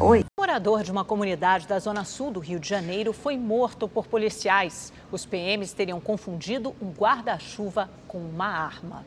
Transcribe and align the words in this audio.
Oi. 0.00 0.24
Morador 0.38 0.82
de 0.82 0.90
uma 0.90 1.04
comunidade 1.04 1.66
da 1.66 1.78
zona 1.78 2.04
sul 2.04 2.30
do 2.30 2.40
Rio 2.40 2.60
de 2.60 2.68
Janeiro 2.68 3.12
foi 3.12 3.36
morto 3.36 3.88
por 3.88 4.06
policiais. 4.06 4.92
Os 5.10 5.26
PMs 5.26 5.72
teriam 5.72 6.00
confundido 6.00 6.74
um 6.80 6.90
guarda-chuva 6.90 7.90
com 8.06 8.18
uma 8.18 8.46
arma. 8.46 9.04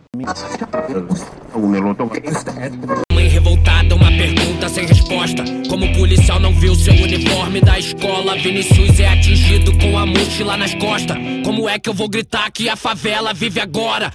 Revoltada, 3.38 3.94
uma 3.94 4.08
pergunta 4.08 4.68
sem 4.68 4.88
resposta. 4.88 5.44
Como 5.70 5.86
o 5.86 5.94
policial 5.96 6.40
não 6.40 6.52
viu 6.54 6.74
seu 6.74 6.92
uniforme 6.96 7.62
da 7.62 7.78
escola, 7.78 8.36
Vinicius 8.36 9.00
é 9.00 9.10
atingido 9.10 9.78
com 9.78 9.96
a 9.96 10.08
mochila 10.08 10.58
nas 10.58 10.74
costas. 10.74 11.16
Como 11.46 11.70
é 11.70 11.78
que 11.78 11.88
eu 11.88 11.94
vou 11.94 12.10
gritar 12.10 12.50
que 12.50 12.68
a 12.68 12.76
favela 12.76 13.36
vive 13.36 13.60
agora? 13.60 14.12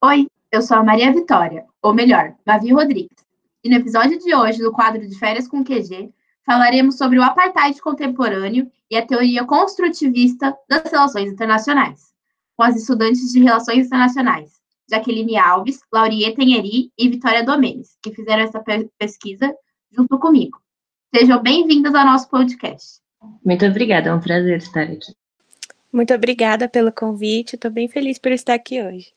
Oi, 0.00 0.28
eu 0.52 0.62
sou 0.62 0.76
a 0.76 0.84
Maria 0.84 1.12
Vitória, 1.12 1.64
ou 1.82 1.92
melhor, 1.92 2.34
Mavi 2.46 2.72
Rodrigues. 2.72 3.18
E 3.64 3.68
no 3.68 3.78
episódio 3.78 4.16
de 4.20 4.32
hoje 4.32 4.60
do 4.60 4.70
quadro 4.70 5.04
de 5.04 5.18
Férias 5.18 5.48
com 5.48 5.64
QG, 5.64 6.10
falaremos 6.44 6.96
sobre 6.96 7.18
o 7.18 7.22
apartheid 7.24 7.80
contemporâneo 7.80 8.70
e 8.88 8.96
a 8.96 9.04
teoria 9.04 9.44
construtivista 9.44 10.56
das 10.68 10.88
relações 10.88 11.32
internacionais, 11.32 12.12
com 12.56 12.62
as 12.62 12.76
estudantes 12.76 13.32
de 13.32 13.42
Relações 13.42 13.86
Internacionais, 13.86 14.55
Jaqueline 14.88 15.36
Alves, 15.36 15.80
Laurieta 15.92 16.42
Enheri 16.42 16.90
e 16.96 17.08
Vitória 17.08 17.44
Domenes, 17.44 17.96
que 18.02 18.14
fizeram 18.14 18.42
essa 18.42 18.62
pesquisa 18.98 19.54
junto 19.90 20.18
comigo. 20.18 20.58
Sejam 21.14 21.42
bem-vindas 21.42 21.94
ao 21.94 22.04
nosso 22.04 22.28
podcast. 22.28 23.00
Muito 23.44 23.64
obrigada, 23.66 24.10
é 24.10 24.14
um 24.14 24.20
prazer 24.20 24.58
estar 24.58 24.82
aqui. 24.82 25.12
Muito 25.92 26.14
obrigada 26.14 26.68
pelo 26.68 26.92
convite, 26.92 27.54
estou 27.54 27.70
bem 27.70 27.88
feliz 27.88 28.18
por 28.18 28.30
estar 28.30 28.54
aqui 28.54 28.82
hoje. 28.82 29.12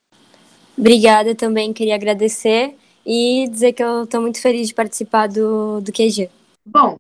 Obrigada 0.78 1.36
também, 1.36 1.74
queria 1.74 1.96
agradecer 1.96 2.76
e 3.06 3.48
dizer 3.50 3.74
que 3.74 3.84
eu 3.84 4.04
estou 4.04 4.22
muito 4.22 4.42
feliz 4.42 4.70
de 4.70 4.74
participar 4.74 5.28
do, 5.28 5.82
do 5.82 5.92
QG. 5.92 6.30
Bom, 6.66 6.98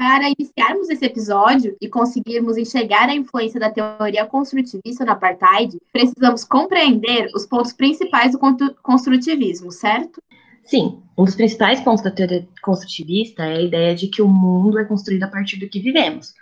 para 0.00 0.30
iniciarmos 0.30 0.88
esse 0.88 1.04
episódio 1.04 1.76
e 1.78 1.86
conseguirmos 1.86 2.56
enxergar 2.56 3.10
a 3.10 3.14
influência 3.14 3.60
da 3.60 3.68
teoria 3.68 4.24
construtivista 4.24 5.04
no 5.04 5.12
apartheid, 5.12 5.78
precisamos 5.92 6.42
compreender 6.42 7.28
os 7.34 7.44
pontos 7.44 7.74
principais 7.74 8.32
do 8.32 8.38
construtivismo, 8.82 9.70
certo? 9.70 10.22
Sim, 10.64 11.02
um 11.18 11.24
dos 11.24 11.34
principais 11.34 11.82
pontos 11.82 12.02
da 12.02 12.10
teoria 12.10 12.48
construtivista 12.62 13.44
é 13.44 13.58
a 13.58 13.60
ideia 13.60 13.94
de 13.94 14.06
que 14.06 14.22
o 14.22 14.26
mundo 14.26 14.78
é 14.78 14.86
construído 14.86 15.24
a 15.24 15.28
partir 15.28 15.58
do 15.58 15.68
que 15.68 15.80
vivemos. 15.80 16.32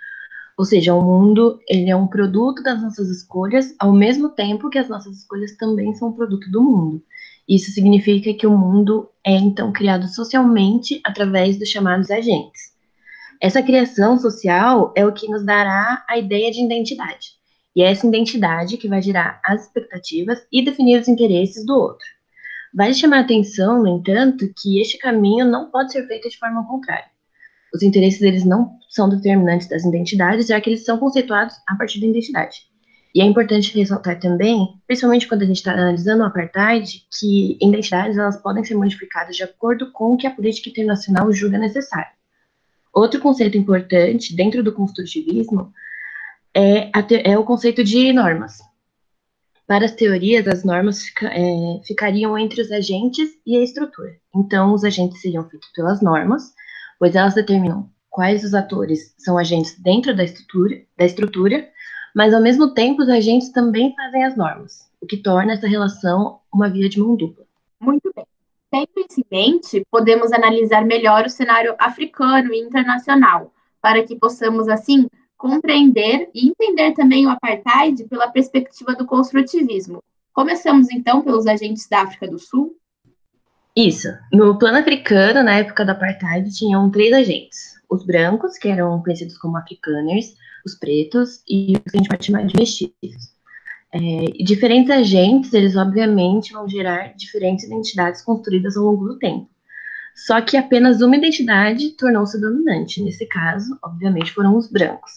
Ou 0.57 0.65
seja, 0.65 0.95
o 0.95 1.03
mundo 1.03 1.59
ele 1.69 1.91
é 1.91 1.97
um 1.97 2.07
produto 2.07 2.63
das 2.63 2.81
nossas 2.81 3.09
escolhas, 3.09 3.75
ao 3.77 3.93
mesmo 3.93 4.29
tempo 4.29 4.71
que 4.71 4.79
as 4.79 4.89
nossas 4.89 5.19
escolhas 5.19 5.57
também 5.57 5.93
são 5.97 6.11
um 6.11 6.13
produto 6.13 6.49
do 6.49 6.63
mundo. 6.63 7.03
Isso 7.49 7.73
significa 7.73 8.33
que 8.35 8.47
o 8.47 8.57
mundo 8.57 9.09
é 9.25 9.33
então 9.33 9.73
criado 9.73 10.07
socialmente 10.07 11.01
através 11.03 11.59
dos 11.59 11.69
chamados 11.69 12.09
agentes. 12.09 12.68
Essa 13.41 13.63
criação 13.63 14.19
social 14.19 14.93
é 14.97 15.07
o 15.07 15.13
que 15.13 15.29
nos 15.29 15.45
dará 15.45 16.05
a 16.09 16.19
ideia 16.19 16.51
de 16.51 16.61
identidade. 16.61 17.39
E 17.75 17.83
é 17.83 17.93
essa 17.93 18.05
identidade 18.05 18.77
que 18.77 18.89
vai 18.89 19.01
gerar 19.01 19.41
as 19.45 19.63
expectativas 19.67 20.45
e 20.51 20.65
definir 20.65 21.01
os 21.01 21.07
interesses 21.07 21.65
do 21.65 21.73
outro. 21.73 22.05
Vale 22.75 22.95
chamar 22.95 23.19
a 23.19 23.21
atenção, 23.21 23.81
no 23.81 23.87
entanto, 23.87 24.53
que 24.61 24.81
este 24.81 24.99
caminho 24.99 25.47
não 25.47 25.71
pode 25.71 25.93
ser 25.93 26.05
feito 26.09 26.29
de 26.29 26.37
forma 26.37 26.67
contrária. 26.67 27.07
Os 27.73 27.81
interesses 27.83 28.19
deles 28.19 28.45
não 28.45 28.73
são 28.91 29.09
determinantes 29.09 29.69
das 29.69 29.85
identidades, 29.85 30.49
já 30.49 30.61
que 30.61 30.71
eles 30.71 30.85
são 30.85 30.99
conceituados 30.99 31.55
a 31.69 31.77
partir 31.77 32.01
da 32.01 32.09
identidade. 32.09 32.63
E 33.15 33.21
é 33.21 33.25
importante 33.25 33.73
ressaltar 33.79 34.19
também, 34.19 34.67
principalmente 34.85 35.29
quando 35.29 35.43
a 35.43 35.47
gente 35.47 35.57
está 35.57 35.73
analisando 35.73 36.25
o 36.25 36.27
apartheid, 36.27 37.07
que 37.17 37.57
identidades 37.63 38.19
elas 38.19 38.43
podem 38.43 38.65
ser 38.65 38.75
modificadas 38.75 39.37
de 39.37 39.45
acordo 39.45 39.93
com 39.93 40.15
o 40.15 40.17
que 40.17 40.27
a 40.27 40.31
política 40.33 40.71
internacional 40.71 41.33
julga 41.33 41.57
necessário. 41.57 42.18
Outro 42.99 43.21
conceito 43.21 43.57
importante 43.57 44.35
dentro 44.35 44.63
do 44.63 44.73
construtivismo 44.73 45.73
é, 46.53 46.91
é 47.25 47.39
o 47.39 47.45
conceito 47.45 47.85
de 47.85 48.13
normas. 48.13 48.59
Para 49.67 49.85
as 49.85 49.93
teorias, 49.93 50.49
as 50.49 50.65
normas 50.65 51.03
fica, 51.03 51.29
é, 51.29 51.81
ficariam 51.87 52.37
entre 52.37 52.61
os 52.61 52.73
agentes 52.73 53.29
e 53.47 53.57
a 53.57 53.63
estrutura. 53.63 54.17
Então, 54.35 54.73
os 54.73 54.83
agentes 54.83 55.21
seriam 55.21 55.49
feitos 55.49 55.69
pelas 55.73 56.01
normas, 56.01 56.53
pois 56.99 57.15
elas 57.15 57.35
determinam 57.35 57.89
quais 58.11 58.43
os 58.43 58.55
atores 58.55 59.15
são 59.19 59.39
agentes 59.39 59.79
dentro 59.79 60.17
da 60.17 60.25
estrutura, 60.25 60.83
da 60.97 61.05
estrutura 61.05 61.69
mas 62.17 62.35
ao 62.35 62.43
mesmo 62.43 62.75
tempo 62.75 63.03
os 63.03 63.09
agentes 63.09 63.51
também 63.51 63.95
fazem 63.95 64.25
as 64.25 64.37
normas, 64.37 64.91
o 65.01 65.07
que 65.07 65.19
torna 65.19 65.53
essa 65.53 65.69
relação 65.69 66.41
uma 66.53 66.69
via 66.69 66.89
de 66.89 66.99
mão 66.99 67.15
dupla. 67.15 67.45
Muito 67.81 68.11
bem. 68.13 68.27
Tendo 68.71 68.89
isso 68.99 69.21
em 69.21 69.25
mente, 69.31 69.87
podemos 69.91 70.33
analisar 70.33 70.85
melhor 70.85 71.25
o 71.25 71.31
cenário 71.31 71.75
africano 71.79 72.53
e 72.53 72.61
internacional, 72.61 73.53
para 73.81 74.03
que 74.03 74.15
possamos, 74.17 74.69
assim, 74.69 75.09
compreender 75.37 76.29
e 76.35 76.49
entender 76.49 76.93
também 76.93 77.27
o 77.27 77.31
apartheid 77.31 78.05
pela 78.09 78.29
perspectiva 78.29 78.95
do 78.95 79.07
construtivismo. 79.07 80.03
Começamos, 80.35 80.91
então, 80.91 81.23
pelos 81.23 81.47
agentes 81.47 81.89
da 81.89 82.03
África 82.03 82.29
do 82.29 82.39
Sul? 82.39 82.77
Isso. 83.75 84.09
No 84.33 84.59
plano 84.59 84.79
africano, 84.79 85.43
na 85.43 85.59
época 85.59 85.85
do 85.85 85.93
apartheid, 85.93 86.51
tinham 86.55 86.91
três 86.91 87.13
agentes. 87.13 87.81
Os 87.89 88.05
brancos, 88.05 88.59
que 88.59 88.69
eram 88.69 89.01
conhecidos 89.03 89.39
como 89.39 89.57
afrikaners, 89.57 90.35
os 90.67 90.75
pretos 90.75 91.43
e 91.49 91.77
o 91.77 91.81
que 91.81 91.97
a 91.97 91.99
gente 91.99 92.09
pode 92.09 92.27
chamar 92.27 92.45
de 92.45 92.59
mestiços. 92.59 93.38
É, 93.93 93.99
diferentes 94.45 94.91
agentes, 94.91 95.53
eles 95.53 95.77
obviamente 95.77 96.53
vão 96.53 96.69
gerar 96.69 97.15
diferentes 97.17 97.65
identidades 97.65 98.23
construídas 98.23 98.77
ao 98.77 98.85
longo 98.85 99.09
do 99.09 99.19
tempo. 99.19 99.49
Só 100.15 100.41
que 100.41 100.57
apenas 100.57 101.01
uma 101.01 101.17
identidade 101.17 101.91
tornou-se 101.91 102.41
dominante. 102.41 103.03
Nesse 103.03 103.27
caso, 103.27 103.79
obviamente, 103.83 104.33
foram 104.33 104.57
os 104.57 104.71
brancos. 104.71 105.13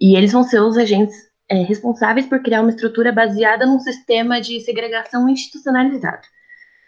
E 0.00 0.16
eles 0.16 0.32
vão 0.32 0.42
ser 0.42 0.60
os 0.60 0.76
agentes 0.76 1.14
é, 1.48 1.62
responsáveis 1.62 2.26
por 2.26 2.42
criar 2.42 2.60
uma 2.60 2.70
estrutura 2.70 3.12
baseada 3.12 3.66
num 3.66 3.80
sistema 3.80 4.40
de 4.40 4.60
segregação 4.60 5.28
institucionalizado. 5.28 6.26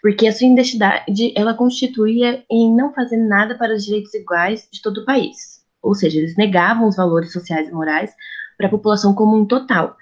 Porque 0.01 0.27
a 0.27 0.31
sua 0.31 0.47
identidade, 0.47 1.33
ela 1.35 1.53
constituía 1.53 2.43
em 2.49 2.73
não 2.73 2.93
fazer 2.93 3.17
nada 3.17 3.57
para 3.57 3.73
os 3.73 3.83
direitos 3.83 4.13
iguais 4.13 4.67
de 4.71 4.81
todo 4.81 4.99
o 5.01 5.05
país 5.05 5.59
ou 5.81 5.95
seja, 5.95 6.19
eles 6.19 6.35
negavam 6.35 6.87
os 6.87 6.95
valores 6.95 7.31
sociais 7.31 7.67
e 7.67 7.71
morais 7.71 8.13
para 8.57 8.67
a 8.67 8.69
população 8.69 9.13
como 9.13 9.37
um 9.37 9.45
total. 9.45 9.95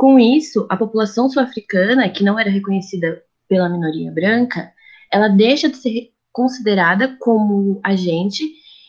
Com 0.00 0.18
isso, 0.18 0.66
a 0.70 0.78
população 0.78 1.28
sul-africana, 1.28 2.08
que 2.08 2.24
não 2.24 2.38
era 2.38 2.48
reconhecida 2.48 3.22
pela 3.46 3.68
minoria 3.68 4.10
branca, 4.10 4.72
ela 5.12 5.28
deixa 5.28 5.68
de 5.68 5.76
ser 5.76 6.10
considerada 6.32 7.18
como 7.20 7.78
agente 7.84 8.42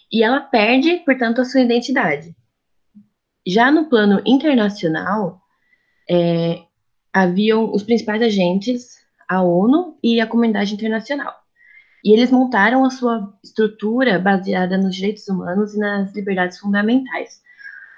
e 0.09 0.23
ela 0.23 0.39
perde, 0.39 0.99
portanto, 1.03 1.41
a 1.41 1.43
sua 1.43 1.59
identidade. 1.59 2.33
Já 3.45 3.69
no 3.69 3.89
plano 3.89 4.21
internacional, 4.25 5.41
é, 6.09 6.61
haviam 7.11 7.73
os 7.73 7.83
principais 7.83 8.21
agentes, 8.21 8.95
a 9.27 9.43
ONU 9.43 9.97
e 10.01 10.21
a 10.21 10.27
comunidade 10.27 10.73
internacional. 10.73 11.35
E 12.05 12.13
eles 12.13 12.31
montaram 12.31 12.85
a 12.85 12.89
sua 12.89 13.37
estrutura 13.43 14.17
baseada 14.17 14.77
nos 14.77 14.95
direitos 14.95 15.27
humanos 15.27 15.73
e 15.73 15.77
nas 15.77 16.15
liberdades 16.15 16.57
fundamentais. 16.57 17.41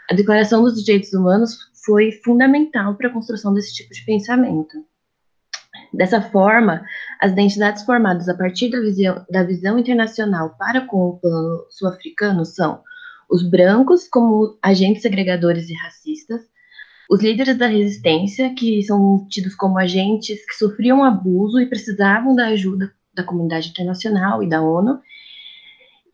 A 0.09 0.15
Declaração 0.15 0.63
dos 0.63 0.83
Direitos 0.83 1.13
Humanos 1.13 1.71
foi 1.85 2.11
fundamental 2.23 2.95
para 2.95 3.09
a 3.09 3.13
construção 3.13 3.53
desse 3.53 3.73
tipo 3.73 3.93
de 3.93 4.05
pensamento. 4.05 4.85
Dessa 5.93 6.21
forma, 6.21 6.85
as 7.19 7.31
identidades 7.31 7.83
formadas 7.83 8.29
a 8.29 8.35
partir 8.35 8.69
da 8.69 8.79
visão, 8.79 9.25
da 9.29 9.43
visão 9.43 9.77
internacional 9.77 10.55
para 10.57 10.81
com 10.81 11.09
o 11.09 11.19
plano 11.19 11.65
sul-africano 11.69 12.45
são 12.45 12.81
os 13.29 13.47
brancos 13.47 14.07
como 14.07 14.57
agentes 14.61 15.01
segregadores 15.01 15.69
e 15.69 15.73
racistas, 15.73 16.41
os 17.09 17.21
líderes 17.21 17.57
da 17.57 17.67
resistência, 17.67 18.53
que 18.55 18.81
são 18.83 19.27
tidos 19.29 19.55
como 19.55 19.77
agentes 19.77 20.45
que 20.45 20.55
sofriam 20.55 21.03
abuso 21.03 21.59
e 21.59 21.65
precisavam 21.65 22.35
da 22.35 22.47
ajuda 22.47 22.93
da 23.13 23.23
comunidade 23.23 23.69
internacional 23.69 24.41
e 24.41 24.49
da 24.49 24.61
ONU, 24.61 24.99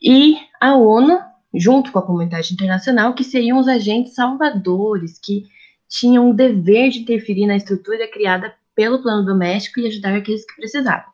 e 0.02 0.36
a 0.60 0.76
ONU, 0.76 1.18
junto 1.54 1.92
com 1.92 1.98
a 1.98 2.06
comunidade 2.06 2.52
internacional, 2.52 3.14
que 3.14 3.24
seriam 3.24 3.58
os 3.58 3.68
agentes 3.68 4.14
salvadores, 4.14 5.18
que 5.18 5.44
tinham 5.90 6.30
o 6.30 6.34
dever 6.34 6.90
de 6.90 7.00
interferir 7.00 7.46
na 7.46 7.56
estrutura 7.56 8.08
criada 8.08 8.54
pelo 8.74 9.02
plano 9.02 9.26
doméstico 9.26 9.80
e 9.80 9.88
ajudar 9.88 10.14
aqueles 10.14 10.46
que 10.46 10.56
precisavam. 10.56 11.10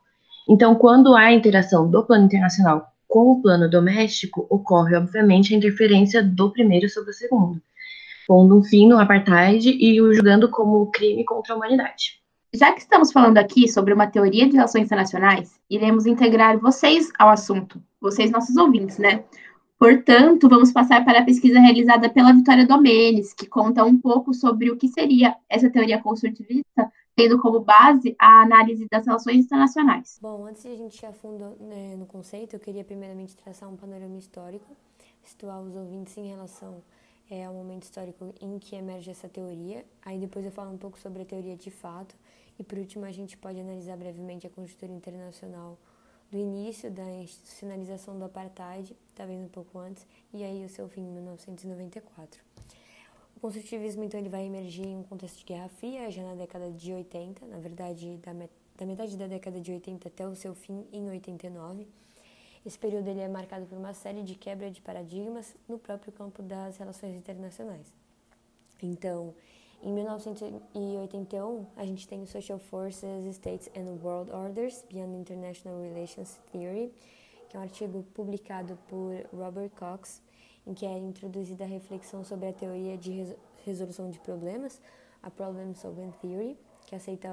Então, 0.47 0.75
quando 0.75 1.15
há 1.15 1.33
interação 1.33 1.89
do 1.89 2.05
plano 2.05 2.25
internacional 2.25 2.87
com 3.07 3.31
o 3.31 3.41
plano 3.41 3.69
doméstico, 3.69 4.45
ocorre, 4.49 4.95
obviamente, 4.95 5.53
a 5.53 5.57
interferência 5.57 6.21
do 6.21 6.51
primeiro 6.51 6.87
sobre 6.87 7.09
o 7.09 7.13
segundo, 7.13 7.61
pondo 8.27 8.57
um 8.57 8.63
fim 8.63 8.87
no 8.87 8.99
apartheid 8.99 9.69
e 9.69 9.99
o 10.01 10.13
julgando 10.13 10.49
como 10.49 10.91
crime 10.91 11.25
contra 11.25 11.53
a 11.53 11.57
humanidade. 11.57 12.21
Já 12.53 12.71
que 12.71 12.79
estamos 12.79 13.11
falando 13.11 13.37
aqui 13.37 13.67
sobre 13.67 13.93
uma 13.93 14.07
teoria 14.07 14.47
de 14.47 14.55
relações 14.55 14.85
internacionais, 14.85 15.59
iremos 15.69 16.05
integrar 16.05 16.57
vocês 16.59 17.11
ao 17.17 17.29
assunto, 17.29 17.81
vocês 17.99 18.31
nossos 18.31 18.55
ouvintes, 18.55 18.97
né? 18.97 19.23
Portanto, 19.77 20.49
vamos 20.49 20.71
passar 20.71 21.05
para 21.05 21.19
a 21.19 21.23
pesquisa 21.25 21.59
realizada 21.59 22.09
pela 22.09 22.33
Vitória 22.33 22.65
Domenes, 22.65 23.31
que 23.31 23.45
conta 23.45 23.83
um 23.83 23.97
pouco 23.97 24.33
sobre 24.33 24.71
o 24.71 24.77
que 24.77 24.87
seria 24.87 25.35
essa 25.47 25.69
teoria 25.69 26.01
construtivista, 26.01 26.91
tendo 27.15 27.39
como 27.39 27.59
base 27.59 28.15
a 28.17 28.41
análise 28.41 28.87
das 28.89 29.05
relações 29.05 29.45
internacionais. 29.45 30.17
Bom, 30.19 30.45
antes 30.45 30.63
de 30.63 30.69
a 30.69 30.75
gente 30.75 30.99
ir 30.99 31.05
a 31.05 31.13
fundo 31.13 31.55
né, 31.59 31.95
no 31.95 32.07
conceito, 32.07 32.55
eu 32.55 32.59
queria 32.59 32.83
primeiramente 32.83 33.35
traçar 33.35 33.69
um 33.69 33.75
panorama 33.75 34.17
histórico, 34.17 34.65
situar 35.23 35.61
os 35.61 35.75
ouvintes 35.75 36.17
em 36.17 36.27
relação 36.27 36.81
é, 37.29 37.45
ao 37.45 37.53
momento 37.53 37.83
histórico 37.83 38.33
em 38.41 38.57
que 38.57 38.75
emerge 38.75 39.11
essa 39.11 39.29
teoria. 39.29 39.85
Aí 40.03 40.17
depois 40.17 40.43
eu 40.43 40.51
falo 40.51 40.71
um 40.71 40.77
pouco 40.77 40.97
sobre 40.97 41.21
a 41.21 41.25
teoria 41.25 41.55
de 41.55 41.69
fato 41.69 42.15
e 42.57 42.63
por 42.63 42.79
último 42.79 43.05
a 43.05 43.11
gente 43.11 43.37
pode 43.37 43.59
analisar 43.59 43.95
brevemente 43.95 44.47
a 44.47 44.49
conjuntura 44.49 44.91
internacional 44.91 45.77
do 46.31 46.37
início 46.37 46.91
da 46.91 47.09
institucionalização 47.11 48.17
do 48.17 48.25
apartheid, 48.25 48.95
talvez 49.15 49.39
um 49.39 49.47
pouco 49.47 49.79
antes, 49.79 50.05
e 50.33 50.43
aí 50.43 50.65
o 50.65 50.69
seu 50.69 50.87
fim 50.89 51.01
em 51.01 51.11
1994. 51.11 52.41
O 53.35 53.39
construtivismo, 53.39 54.03
então, 54.03 54.19
ele 54.19 54.29
vai 54.29 54.45
emergir 54.45 54.85
em 54.85 54.97
um 54.97 55.03
contexto 55.03 55.37
de 55.37 55.45
Guerra 55.45 55.69
Fria, 55.69 56.09
já 56.09 56.23
na 56.23 56.35
década 56.35 56.71
de 56.71 56.91
80, 56.91 57.45
na 57.45 57.59
verdade, 57.59 58.17
da, 58.17 58.33
met 58.33 58.51
da 58.75 58.85
metade 58.85 59.17
da 59.17 59.27
década 59.27 59.59
de 59.59 59.71
80 59.71 60.07
até 60.07 60.27
o 60.27 60.35
seu 60.35 60.53
fim 60.53 60.85
em 60.91 61.09
89. 61.09 61.87
Esse 62.65 62.77
período 62.77 63.07
ele 63.07 63.21
é 63.21 63.27
marcado 63.27 63.65
por 63.65 63.77
uma 63.77 63.93
série 63.93 64.23
de 64.23 64.35
quebra 64.35 64.69
de 64.69 64.81
paradigmas 64.81 65.55
no 65.67 65.79
próprio 65.79 66.11
campo 66.11 66.43
das 66.43 66.77
relações 66.77 67.15
internacionais. 67.15 67.91
Então, 68.81 69.33
em 69.83 69.93
1981, 69.93 71.65
a 71.75 71.85
gente 71.85 72.07
tem 72.07 72.21
o 72.21 72.27
Social 72.27 72.57
Forces, 72.57 73.25
States 73.35 73.69
and 73.75 73.99
World 74.03 74.31
Orders 74.31 74.83
Beyond 74.91 75.15
International 75.15 75.79
Relations 75.81 76.39
Theory, 76.51 76.91
que 77.47 77.55
é 77.55 77.59
um 77.59 77.63
artigo 77.63 78.03
publicado 78.13 78.77
por 78.87 79.13
Robert 79.31 79.69
Cox, 79.77 80.21
em 80.65 80.73
que 80.73 80.85
é 80.85 80.97
introduzida 80.97 81.63
a 81.63 81.67
reflexão 81.67 82.23
sobre 82.23 82.49
a 82.49 82.53
teoria 82.53 82.97
de 82.97 83.35
resolução 83.65 84.09
de 84.09 84.19
problemas, 84.19 84.81
a 85.21 85.29
Problem 85.29 85.73
Solving 85.73 86.11
Theory, 86.21 86.57
que 86.87 86.95
aceita 86.95 87.29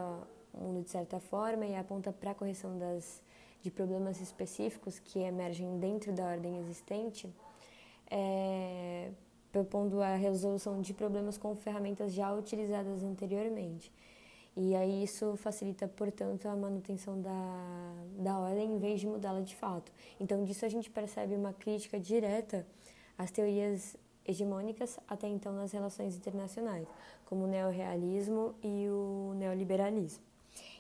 o 0.53 0.61
mundo 0.61 0.85
de 0.85 0.91
certa 0.91 1.19
forma 1.19 1.67
e 1.67 1.75
aponta 1.75 2.13
para 2.13 2.31
a 2.33 2.35
correção 2.35 2.79
das, 2.79 3.23
de 3.63 3.71
problemas 3.71 4.21
específicos 4.21 4.99
que 4.99 5.19
emergem 5.19 5.79
dentro 5.79 6.13
da 6.13 6.25
ordem 6.25 6.59
existente, 6.59 7.29
é, 8.11 9.11
propondo 9.55 10.03
a 10.03 10.17
resolução 10.17 10.81
de 10.81 10.93
problemas 10.93 11.39
com 11.39 11.55
ferramentas 11.55 12.13
já 12.13 12.35
utilizadas 12.35 13.05
anteriormente. 13.05 13.93
E 14.57 14.75
aí 14.75 15.05
isso 15.05 15.37
facilita, 15.37 15.87
portanto, 15.87 16.49
a 16.49 16.57
manutenção 16.57 17.23
da, 17.23 17.95
da 18.19 18.37
ordem 18.37 18.75
em 18.75 18.79
vez 18.81 18.99
de 18.99 19.07
mudá-la 19.07 19.43
de 19.43 19.55
fato. 19.55 19.93
Então, 20.19 20.43
disso 20.43 20.65
a 20.65 20.69
gente 20.69 20.91
percebe 20.91 21.37
uma 21.37 21.53
crítica 21.53 22.01
direta 22.01 22.67
as 23.17 23.31
teorias 23.31 23.97
hegemônicas 24.27 24.99
até 25.07 25.29
então 25.29 25.53
nas 25.53 25.71
relações 25.71 26.17
internacionais, 26.17 26.89
como 27.25 27.45
o 27.45 27.47
neorrealismo 27.47 28.57
e 28.61 28.89
o 28.89 29.35
neoliberalismo. 29.37 30.25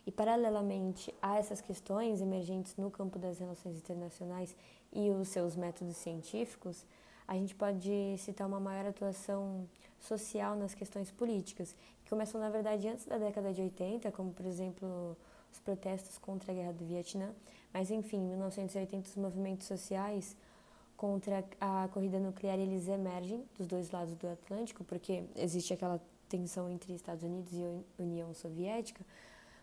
E, 0.05 0.11
paralelamente 0.11 1.15
a 1.23 1.39
essas 1.39 1.61
questões 1.61 2.21
emergentes 2.21 2.75
no 2.77 2.91
campo 2.91 3.21
das 3.21 3.39
relações 3.39 3.77
internacionais 3.77 4.57
e 4.93 5.11
os 5.11 5.29
seus 5.29 5.55
métodos 5.55 5.97
científicos, 5.97 6.85
a 7.27 7.35
gente 7.35 7.55
pode 7.55 8.17
citar 8.19 8.47
uma 8.47 8.61
maior 8.61 8.87
atuação 8.87 9.67
social 9.99 10.55
nas 10.57 10.75
questões 10.75 11.11
políticas, 11.11 11.75
que 12.03 12.11
começam, 12.11 12.41
na 12.41 12.51
verdade, 12.51 12.87
antes 12.89 13.07
da 13.07 13.17
década 13.17 13.53
de 13.53 13.63
80, 13.63 14.13
como, 14.13 14.33
por 14.33 14.45
exemplo, 14.45 15.17
os 15.51 15.59
protestos 15.61 16.19
contra 16.19 16.53
a 16.53 16.55
Guerra 16.55 16.73
do 16.73 16.85
Vietnã, 16.85 17.31
mas, 17.73 17.91
enfim, 17.91 18.19
em 18.19 18.29
1980, 18.29 19.09
os 19.09 19.17
movimentos 19.17 19.67
sociais 19.67 20.37
contra 20.97 21.45
a 21.61 21.89
corrida 21.93 22.19
nuclear 22.19 22.59
eles 22.59 22.89
emergem 22.89 23.45
dos 23.59 23.67
dois 23.67 23.91
lados 23.91 24.15
do 24.15 24.29
Atlântico, 24.29 24.85
porque 24.85 25.25
existe 25.37 25.73
aquela 25.73 26.01
tensão 26.29 26.71
entre 26.71 26.95
Estados 26.95 27.23
Unidos 27.25 27.53
e 27.53 28.03
União 28.03 28.33
Soviética, 28.35 29.05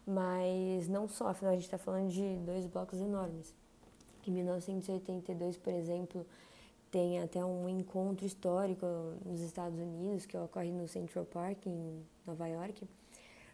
mas 0.05 0.87
não 0.87 1.07
só, 1.07 1.27
afinal 1.27 1.53
a 1.53 1.55
gente 1.55 1.65
está 1.65 1.77
falando 1.77 2.09
de 2.09 2.37
dois 2.45 2.65
blocos 2.65 2.99
enormes. 2.99 3.53
Em 4.27 4.31
1982, 4.31 5.57
por 5.57 5.73
exemplo, 5.73 6.25
tem 6.91 7.19
até 7.21 7.43
um 7.43 7.69
encontro 7.69 8.25
histórico 8.25 8.85
nos 9.25 9.39
Estados 9.39 9.79
Unidos 9.79 10.25
que 10.25 10.37
ocorre 10.37 10.71
no 10.71 10.87
Central 10.87 11.25
Park, 11.25 11.65
em 11.65 12.05
Nova 12.27 12.47
York, 12.47 12.85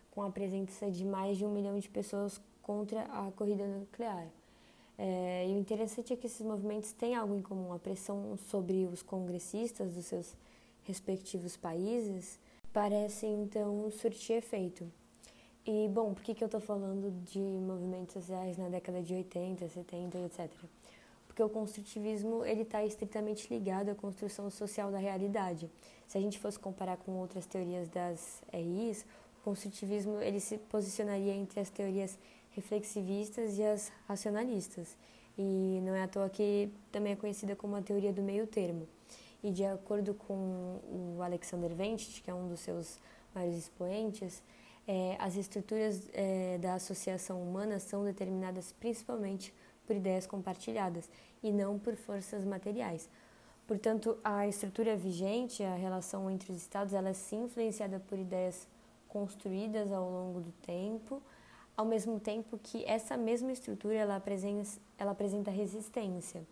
com 0.10 0.24
a 0.24 0.31
presença 0.31 0.89
de 0.89 1.06
mais 1.06 1.38
de 1.38 1.45
um 1.45 1.54
milhão 1.54 1.78
de 1.78 1.88
pessoas 1.88 2.42
contra 2.63 3.04
a 3.04 3.31
corrida 3.31 3.66
nuclear. 3.68 4.28
É, 4.98 5.48
e 5.48 5.54
o 5.54 5.60
interessante 5.60 6.12
é 6.12 6.16
que 6.16 6.25
esses 6.25 6.42
movimentos 6.42 6.92
têm 6.92 7.16
algo 7.16 7.36
em 7.36 7.42
comum. 7.42 7.72
A 7.72 7.78
pressão 7.78 8.36
sobre 8.50 8.86
os 8.86 9.04
congressistas 9.04 9.94
dos 9.94 10.06
seus 10.06 10.36
respectivos 10.84 11.56
países 11.56 12.39
parece 12.74 13.28
então 13.28 13.89
surtir 13.92 14.38
efeito. 14.38 14.92
E, 15.63 15.88
bom, 15.89 16.13
por 16.13 16.24
que, 16.24 16.34
que 16.34 16.44
eu 16.44 16.48
estou 16.48 16.62
falando 16.62 17.12
de 17.25 17.39
movimentos 17.39 18.13
sociais 18.13 18.57
na 18.57 18.69
década 18.69 19.04
de 19.04 19.13
80, 19.13 19.68
70 19.68 20.18
e 20.18 20.25
etc? 20.25 20.50
Porque 21.38 21.44
o 21.44 21.50
construtivismo 21.50 22.44
ele 22.44 22.63
está 22.63 22.84
estritamente 22.84 23.48
ligado 23.54 23.89
à 23.89 23.94
construção 23.94 24.50
social 24.50 24.92
da 24.92 24.98
realidade. 24.98 25.69
Se 26.07 26.18
a 26.18 26.22
gente 26.22 26.39
fosse 26.39 26.57
comparar 26.57 26.98
com 26.98 27.12
outras 27.12 27.45
teorias 27.45 27.88
das 27.89 28.42
EIs, 28.51 29.06
o 29.39 29.44
construtivismo 29.44 30.19
ele 30.19 30.39
se 30.39 30.57
posicionaria 30.57 31.31
entre 31.36 31.60
as 31.60 31.69
teorias 31.69 32.18
reflexivistas 32.56 33.60
e 33.60 33.63
as 33.63 33.92
racionalistas. 34.07 34.98
E 35.38 35.80
não 35.84 35.94
é 35.94 36.01
à 36.01 36.07
toa 36.07 36.28
que 36.28 36.72
também 36.92 37.13
é 37.13 37.16
conhecida 37.16 37.56
como 37.56 37.75
a 37.75 37.84
teoria 37.84 38.12
do 38.12 38.24
meio 38.24 38.48
termo. 38.48 38.88
E 39.44 39.51
de 39.51 39.63
acordo 39.63 40.16
com 40.16 40.80
o 40.89 41.22
Alexander 41.22 41.72
Ventit, 41.75 42.24
que 42.24 42.31
é 42.31 42.34
um 42.34 42.48
dos 42.48 42.62
seus 42.62 42.98
maiores 43.36 43.60
expoentes, 43.60 44.42
é, 44.88 45.16
as 45.19 45.36
estruturas 45.36 46.10
é, 46.13 46.57
da 46.57 46.74
associação 46.74 47.39
humana 47.39 47.78
são 47.78 48.04
determinadas 48.04 48.72
principalmente 48.80 49.54
por 49.88 49.95
ideias 49.95 50.28
compartilhadas 50.28 51.10
e 51.42 51.51
não 51.51 51.80
por 51.80 51.95
forças 51.95 52.44
materiais. 52.44 53.10
Portanto, 53.66 54.18
a 54.24 54.48
estrutura 54.48 54.95
vigente, 54.95 55.63
a 55.63 55.75
relação 55.75 56.30
entre 56.30 56.51
os 56.51 56.57
estados, 56.57 56.94
ela 56.94 57.10
é 57.10 57.13
sim 57.13 57.45
influenciada 57.45 58.00
por 58.00 58.19
ideias 58.19 58.68
construídas 59.07 59.92
ao 59.92 60.10
longo 60.10 60.42
do 60.42 60.51
tempo, 60.66 61.22
ao 61.75 61.86
mesmo 61.86 62.19
tempo 62.19 62.57
que 62.57 62.84
essa 62.86 63.18
mesma 63.18 63.51
estrutura 63.51 63.95
ela 63.95 64.16
apresenta, 64.16 64.69
ela 64.98 65.12
apresenta 65.12 65.51
resistência. 65.51 66.45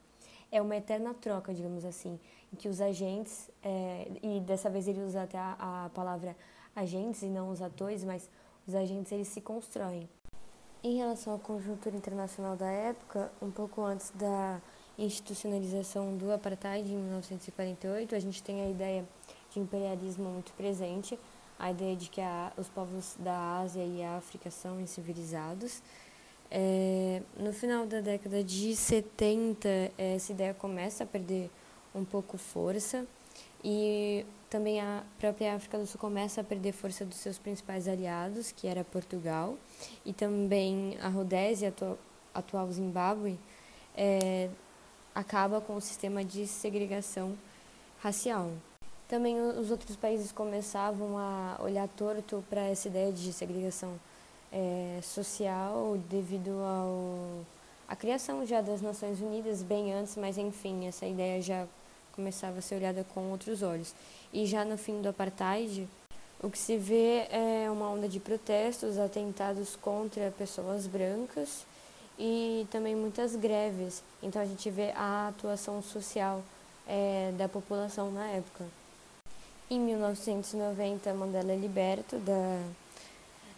É 0.51 0.61
uma 0.61 0.75
eterna 0.75 1.13
troca, 1.13 1.53
digamos 1.53 1.83
assim, 1.83 2.19
em 2.53 2.55
que 2.55 2.67
os 2.67 2.79
agentes, 2.79 3.49
é, 3.63 4.07
e 4.21 4.39
dessa 4.41 4.69
vez 4.69 4.87
ele 4.87 5.01
usa 5.01 5.23
até 5.23 5.37
a, 5.37 5.85
a 5.85 5.89
palavra 5.89 6.35
agentes 6.75 7.21
e 7.23 7.27
não 7.27 7.49
os 7.49 7.61
atores, 7.61 8.03
mas 8.03 8.29
os 8.67 8.75
agentes 8.75 9.11
eles 9.11 9.27
se 9.27 9.41
constroem. 9.41 10.07
Em 10.85 10.97
relação 10.97 11.33
à 11.33 11.39
conjuntura 11.39 11.97
internacional 11.97 12.55
da 12.55 12.69
época, 12.69 13.31
um 13.41 13.49
pouco 13.49 13.81
antes 13.81 14.11
da 14.11 14.61
institucionalização 14.99 16.15
do 16.15 16.31
apartheid 16.31 16.87
em 16.87 16.95
1948, 16.95 18.13
a 18.13 18.19
gente 18.19 18.43
tem 18.43 18.61
a 18.61 18.69
ideia 18.69 19.03
de 19.49 19.59
imperialismo 19.59 20.29
muito 20.29 20.53
presente, 20.53 21.17
a 21.57 21.71
ideia 21.71 21.95
de 21.95 22.07
que 22.07 22.21
a, 22.21 22.53
os 22.55 22.69
povos 22.69 23.15
da 23.17 23.61
Ásia 23.61 23.83
e 23.83 24.03
África 24.03 24.51
são 24.51 24.79
incivilizados. 24.79 25.81
É, 26.51 27.23
no 27.35 27.51
final 27.51 27.87
da 27.87 27.99
década 27.99 28.43
de 28.43 28.75
70, 28.75 29.67
essa 29.97 30.33
ideia 30.33 30.53
começa 30.53 31.03
a 31.03 31.07
perder 31.07 31.49
um 31.95 32.05
pouco 32.05 32.37
força 32.37 33.07
e 33.67 34.23
também 34.47 34.79
a 34.79 35.01
própria 35.17 35.55
África 35.55 35.79
do 35.79 35.87
Sul 35.87 35.99
começa 35.99 36.39
a 36.39 36.43
perder 36.43 36.71
força 36.71 37.03
dos 37.03 37.17
seus 37.17 37.39
principais 37.39 37.87
aliados, 37.87 38.51
que 38.51 38.67
era 38.67 38.83
Portugal, 38.83 39.57
e 40.05 40.13
também 40.13 40.95
a 41.01 41.09
Rodésia, 41.09 41.69
atual, 41.69 41.97
atual 42.31 42.71
Zimbábue, 42.71 43.39
é, 43.97 44.49
acaba 45.15 45.59
com 45.59 45.75
o 45.75 45.81
sistema 45.81 46.23
de 46.23 46.45
segregação 46.45 47.35
racial. 48.01 48.51
Também 49.09 49.41
os 49.41 49.71
outros 49.71 49.95
países 49.95 50.31
começavam 50.31 51.17
a 51.17 51.57
olhar 51.59 51.87
torto 51.87 52.43
para 52.47 52.61
essa 52.61 52.87
ideia 52.87 53.11
de 53.11 53.33
segregação 53.33 53.99
é, 54.51 54.99
social 55.01 55.97
devido 56.07 56.51
ao 56.51 57.43
a 57.87 57.95
criação 57.95 58.45
já 58.45 58.61
das 58.61 58.81
Nações 58.81 59.21
Unidas 59.21 59.61
bem 59.61 59.93
antes, 59.93 60.15
mas 60.17 60.37
enfim, 60.37 60.87
essa 60.87 61.05
ideia 61.05 61.39
já 61.41 61.67
começava 62.15 62.59
a 62.59 62.61
ser 62.61 62.75
olhada 62.75 63.05
com 63.13 63.31
outros 63.31 63.61
olhos. 63.61 63.93
E 64.33 64.45
já 64.45 64.63
no 64.63 64.77
fim 64.77 65.01
do 65.01 65.09
apartheid, 65.09 65.87
o 66.41 66.49
que 66.49 66.57
se 66.57 66.77
vê 66.77 67.27
é 67.29 67.69
uma 67.71 67.89
onda 67.89 68.07
de 68.07 68.19
protestos, 68.19 68.97
atentados 68.97 69.75
contra 69.75 70.31
pessoas 70.37 70.87
brancas 70.87 71.65
e 72.17 72.67
também 72.71 72.95
muitas 72.95 73.35
greves. 73.35 74.03
Então 74.21 74.41
a 74.41 74.45
gente 74.45 74.69
vê 74.69 74.91
a 74.91 75.29
atuação 75.29 75.81
social 75.81 76.43
é, 76.87 77.33
da 77.37 77.47
população 77.47 78.11
na 78.11 78.27
época. 78.27 78.65
Em 79.69 79.79
1990, 79.79 81.13
Mandela 81.13 81.51
é 81.51 81.55
liberto 81.55 82.17
da, 82.17 82.61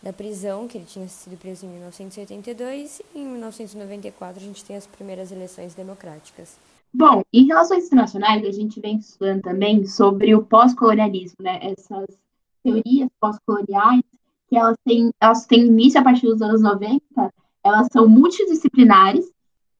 da 0.01 0.13
prisão, 0.13 0.67
que 0.67 0.77
ele 0.77 0.85
tinha 0.85 1.07
sido 1.09 1.37
preso 1.37 1.65
em 1.65 1.69
1982, 1.69 3.01
e 3.13 3.19
em 3.19 3.25
1994 3.25 4.41
a 4.41 4.45
gente 4.45 4.63
tem 4.63 4.77
as 4.77 4.87
primeiras 4.87 5.31
eleições 5.31 5.73
democráticas. 5.73 6.55
Bom, 6.93 7.21
em 7.31 7.45
relações 7.45 7.85
internacionais, 7.85 8.45
a 8.45 8.51
gente 8.51 8.79
vem 8.79 8.97
estudando 8.97 9.41
também 9.41 9.85
sobre 9.85 10.33
o 10.33 10.43
pós-colonialismo, 10.43 11.37
né? 11.41 11.59
Essas 11.61 12.07
teorias 12.63 13.09
pós-coloniais, 13.19 14.03
que 14.47 14.57
elas 14.57 14.75
têm, 14.83 15.11
elas 15.19 15.45
têm 15.45 15.67
início 15.67 15.99
a 15.99 16.03
partir 16.03 16.25
dos 16.25 16.41
anos 16.41 16.61
90, 16.61 17.01
elas 17.63 17.87
são 17.91 18.07
multidisciplinares 18.07 19.29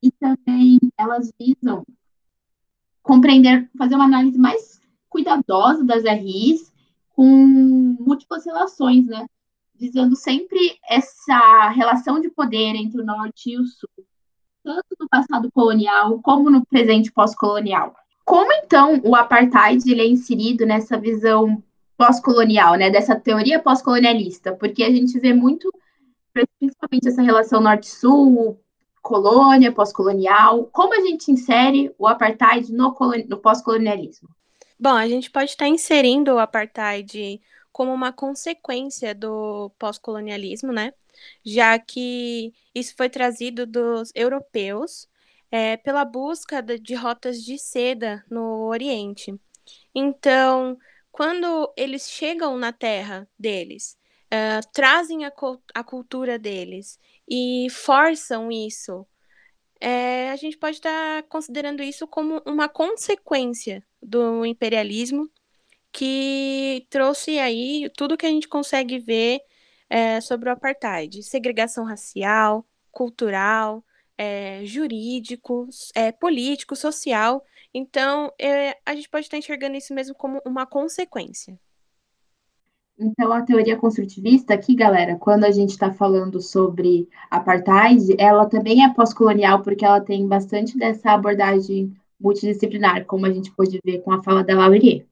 e 0.03 0.11
também 0.11 0.79
elas 0.97 1.31
visam 1.39 1.85
compreender, 3.01 3.69
fazer 3.77 3.95
uma 3.95 4.05
análise 4.05 4.37
mais 4.37 4.81
cuidadosa 5.09 5.83
das 5.83 6.03
RIs 6.03 6.71
com 7.15 7.25
múltiplas 7.99 8.45
relações, 8.45 9.05
né? 9.07 9.25
Visando 9.73 10.15
sempre 10.15 10.77
essa 10.87 11.69
relação 11.69 12.19
de 12.19 12.29
poder 12.29 12.75
entre 12.75 13.01
o 13.01 13.05
norte 13.05 13.51
e 13.51 13.57
o 13.57 13.65
sul, 13.65 13.89
tanto 14.67 14.97
no 14.99 15.07
passado 15.07 15.49
colonial 15.53 16.19
como 16.21 16.49
no 16.49 16.65
presente 16.65 17.09
pós-colonial. 17.09 17.95
Como 18.25 18.51
então 18.51 18.99
o 19.05 19.15
apartheid 19.15 19.89
ele 19.89 20.01
é 20.01 20.05
inserido 20.05 20.65
nessa 20.65 20.97
visão 20.97 21.63
pós-colonial, 21.95 22.75
né? 22.75 22.89
Dessa 22.89 23.15
teoria 23.15 23.61
pós-colonialista? 23.61 24.53
Porque 24.53 24.83
a 24.83 24.89
gente 24.89 25.17
vê 25.19 25.33
muito, 25.33 25.71
principalmente 26.33 27.07
essa 27.07 27.21
relação 27.21 27.61
norte-sul, 27.61 28.59
colônia, 29.01 29.71
pós-colonial. 29.71 30.65
Como 30.65 30.93
a 30.93 30.99
gente 30.99 31.31
insere 31.31 31.95
o 31.97 32.05
apartheid 32.05 32.69
no, 32.73 32.93
no 33.29 33.37
pós-colonialismo? 33.37 34.27
Bom, 34.77 34.93
a 34.93 35.07
gente 35.07 35.31
pode 35.31 35.51
estar 35.51 35.69
inserindo 35.69 36.33
o 36.33 36.39
apartheid 36.39 37.39
como 37.71 37.93
uma 37.93 38.11
consequência 38.11 39.15
do 39.15 39.71
pós-colonialismo, 39.79 40.73
né? 40.73 40.91
Já 41.45 41.77
que 41.79 42.53
isso 42.73 42.93
foi 42.95 43.09
trazido 43.09 43.65
dos 43.65 44.11
europeus 44.15 45.07
é, 45.51 45.77
pela 45.77 46.03
busca 46.05 46.61
de 46.61 46.95
rotas 46.95 47.41
de 47.43 47.57
seda 47.57 48.23
no 48.29 48.67
Oriente. 48.67 49.33
Então, 49.93 50.77
quando 51.11 51.73
eles 51.75 52.09
chegam 52.09 52.57
na 52.57 52.71
terra 52.71 53.27
deles, 53.39 53.97
uh, 54.25 54.67
trazem 54.73 55.25
a, 55.25 55.31
a 55.73 55.83
cultura 55.83 56.37
deles 56.37 56.99
e 57.27 57.67
forçam 57.71 58.51
isso, 58.51 59.05
é, 59.79 60.31
a 60.31 60.35
gente 60.35 60.57
pode 60.57 60.77
estar 60.77 61.23
considerando 61.23 61.83
isso 61.83 62.07
como 62.07 62.41
uma 62.45 62.67
consequência 62.67 63.83
do 64.01 64.45
imperialismo 64.45 65.29
que 65.91 66.85
trouxe 66.89 67.39
aí 67.39 67.89
tudo 67.95 68.17
que 68.17 68.25
a 68.25 68.29
gente 68.29 68.47
consegue 68.47 68.99
ver 68.99 69.39
é, 69.89 70.21
sobre 70.21 70.49
o 70.49 70.51
apartheid: 70.51 71.23
segregação 71.23 71.85
racial, 71.85 72.65
cultural, 72.91 73.83
é, 74.17 74.61
jurídico, 74.65 75.67
é, 75.93 76.11
político, 76.11 76.75
social. 76.75 77.43
Então, 77.73 78.31
é, 78.39 78.77
a 78.85 78.95
gente 78.95 79.09
pode 79.09 79.25
estar 79.25 79.37
enxergando 79.37 79.77
isso 79.77 79.93
mesmo 79.93 80.15
como 80.15 80.41
uma 80.45 80.65
consequência. 80.65 81.59
Então, 82.99 83.31
a 83.31 83.43
teoria 83.43 83.77
construtivista 83.77 84.55
aqui, 84.55 84.73
galera, 84.73 85.17
quando 85.17 85.43
a 85.43 85.51
gente 85.51 85.69
está 85.69 85.93
falando 85.93 86.41
sobre 86.41 87.07
apartheid, 87.29 88.15
ela 88.17 88.47
também 88.47 88.83
é 88.83 88.91
pós-colonial, 88.91 89.61
porque 89.61 89.85
ela 89.85 90.01
tem 90.01 90.27
bastante 90.27 90.75
dessa 90.75 91.11
abordagem 91.11 91.95
multidisciplinar, 92.19 93.05
como 93.05 93.27
a 93.27 93.31
gente 93.31 93.51
pôde 93.51 93.79
ver 93.85 93.99
com 93.99 94.11
a 94.11 94.23
fala 94.23 94.43
da 94.43 94.55
Laurier. 94.55 95.05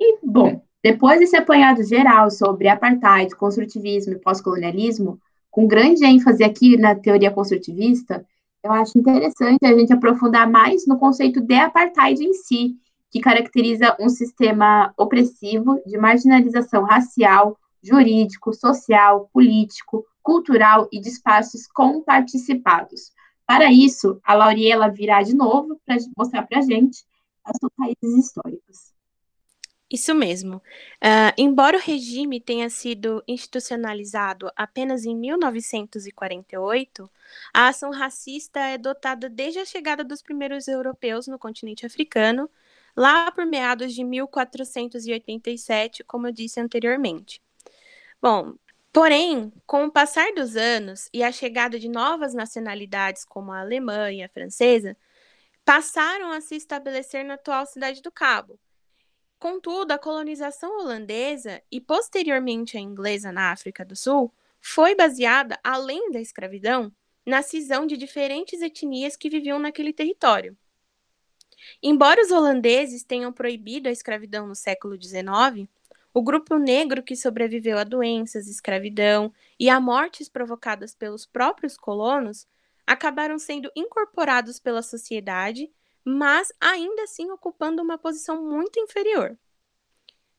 E, 0.00 0.18
bom, 0.22 0.62
depois 0.84 1.18
desse 1.18 1.34
apanhado 1.34 1.82
geral 1.82 2.30
sobre 2.30 2.68
apartheid, 2.68 3.34
construtivismo 3.34 4.12
e 4.12 4.18
pós-colonialismo, 4.18 5.18
com 5.50 5.66
grande 5.66 6.04
ênfase 6.04 6.44
aqui 6.44 6.76
na 6.76 6.94
teoria 6.94 7.30
construtivista, 7.30 8.22
eu 8.62 8.70
acho 8.70 8.98
interessante 8.98 9.64
a 9.64 9.72
gente 9.72 9.94
aprofundar 9.94 10.46
mais 10.46 10.86
no 10.86 10.98
conceito 10.98 11.40
de 11.40 11.54
apartheid 11.54 12.22
em 12.22 12.34
si, 12.34 12.76
que 13.10 13.18
caracteriza 13.18 13.96
um 13.98 14.10
sistema 14.10 14.92
opressivo 14.98 15.80
de 15.86 15.96
marginalização 15.96 16.84
racial, 16.84 17.56
jurídico, 17.82 18.52
social, 18.52 19.30
político, 19.32 20.04
cultural 20.22 20.86
e 20.92 21.00
de 21.00 21.08
espaços 21.08 21.66
comparticipados. 21.66 23.10
Para 23.46 23.72
isso, 23.72 24.20
a 24.22 24.34
Lauriela 24.34 24.90
virá 24.90 25.22
de 25.22 25.34
novo 25.34 25.80
para 25.86 25.96
mostrar 26.14 26.42
para 26.46 26.58
a 26.58 26.62
gente 26.62 27.04
as 27.42 27.56
suas 27.58 27.72
raízes 27.78 28.26
históricas. 28.26 28.94
Isso 29.94 30.12
mesmo. 30.12 30.56
Uh, 30.56 31.30
embora 31.38 31.76
o 31.76 31.80
regime 31.80 32.40
tenha 32.40 32.68
sido 32.68 33.22
institucionalizado 33.28 34.50
apenas 34.56 35.04
em 35.04 35.14
1948, 35.14 37.08
a 37.54 37.68
ação 37.68 37.92
racista 37.92 38.58
é 38.58 38.76
dotada 38.76 39.28
desde 39.28 39.60
a 39.60 39.64
chegada 39.64 40.02
dos 40.02 40.20
primeiros 40.20 40.66
europeus 40.66 41.28
no 41.28 41.38
continente 41.38 41.86
africano 41.86 42.50
lá 42.96 43.30
por 43.30 43.46
meados 43.46 43.94
de 43.94 44.02
1487, 44.02 46.02
como 46.02 46.26
eu 46.26 46.32
disse 46.32 46.58
anteriormente. 46.58 47.40
Bom, 48.20 48.54
porém, 48.92 49.52
com 49.64 49.84
o 49.84 49.92
passar 49.92 50.32
dos 50.34 50.56
anos 50.56 51.08
e 51.14 51.22
a 51.22 51.30
chegada 51.30 51.78
de 51.78 51.88
novas 51.88 52.34
nacionalidades 52.34 53.24
como 53.24 53.52
a 53.52 53.60
alemã 53.60 54.10
e 54.10 54.24
a 54.24 54.28
francesa, 54.28 54.96
passaram 55.64 56.32
a 56.32 56.40
se 56.40 56.56
estabelecer 56.56 57.24
na 57.24 57.34
atual 57.34 57.64
cidade 57.64 58.02
do 58.02 58.10
Cabo. 58.10 58.58
Contudo, 59.44 59.92
a 59.92 59.98
colonização 59.98 60.78
holandesa 60.78 61.62
e 61.70 61.78
posteriormente 61.78 62.78
a 62.78 62.80
inglesa 62.80 63.30
na 63.30 63.52
África 63.52 63.84
do 63.84 63.94
Sul 63.94 64.32
foi 64.58 64.94
baseada, 64.94 65.60
além 65.62 66.10
da 66.10 66.18
escravidão, 66.18 66.90
na 67.26 67.42
cisão 67.42 67.86
de 67.86 67.94
diferentes 67.98 68.62
etnias 68.62 69.18
que 69.18 69.28
viviam 69.28 69.58
naquele 69.58 69.92
território. 69.92 70.56
Embora 71.82 72.22
os 72.22 72.30
holandeses 72.30 73.04
tenham 73.04 73.30
proibido 73.34 73.86
a 73.86 73.92
escravidão 73.92 74.46
no 74.46 74.54
século 74.54 74.96
XIX, 74.98 75.68
o 76.14 76.22
grupo 76.22 76.56
negro 76.56 77.02
que 77.02 77.14
sobreviveu 77.14 77.76
a 77.76 77.84
doenças, 77.84 78.48
escravidão 78.48 79.30
e 79.60 79.68
a 79.68 79.78
mortes 79.78 80.26
provocadas 80.26 80.94
pelos 80.94 81.26
próprios 81.26 81.76
colonos 81.76 82.46
acabaram 82.86 83.38
sendo 83.38 83.70
incorporados 83.76 84.58
pela 84.58 84.80
sociedade, 84.80 85.70
mas 86.04 86.52
ainda 86.60 87.04
assim 87.04 87.30
ocupando 87.30 87.82
uma 87.82 87.96
posição 87.96 88.44
muito 88.44 88.78
inferior. 88.78 89.38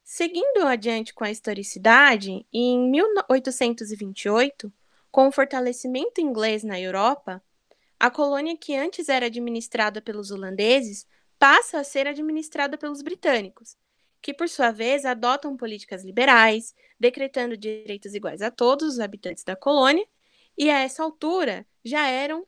Seguindo 0.04 0.68
adiante 0.68 1.14
com 1.14 1.24
a 1.24 1.32
historicidade, 1.32 2.46
em 2.54 2.90
1828, 2.92 4.72
com 5.12 5.28
o 5.28 5.32
fortalecimento 5.32 6.22
inglês 6.22 6.64
na 6.64 6.80
Europa, 6.80 7.42
a 8.00 8.12
colônia 8.12 8.56
que 8.56 8.76
antes 8.76 9.10
era 9.10 9.26
administrada 9.26 10.02
pelos 10.02 10.30
holandeses 10.30 11.08
passa 11.40 11.80
a 11.80 11.84
ser 11.84 12.08
administrada 12.08 12.78
pelos 12.78 13.02
britânicos, 13.02 13.76
que 14.22 14.34
por 14.34 14.48
sua 14.48 14.72
vez 14.72 15.06
adotam 15.06 15.58
políticas 15.58 16.04
liberais, 16.04 16.76
decretando 17.00 17.58
direitos 17.58 18.14
iguais 18.14 18.42
a 18.42 18.52
todos 18.52 18.94
os 18.94 19.00
habitantes 19.00 19.44
da 19.44 19.56
colônia, 19.56 20.06
e 20.58 20.70
a 20.70 20.80
essa 20.80 21.04
altura 21.04 21.66
já 21.84 22.08
eram 22.08 22.46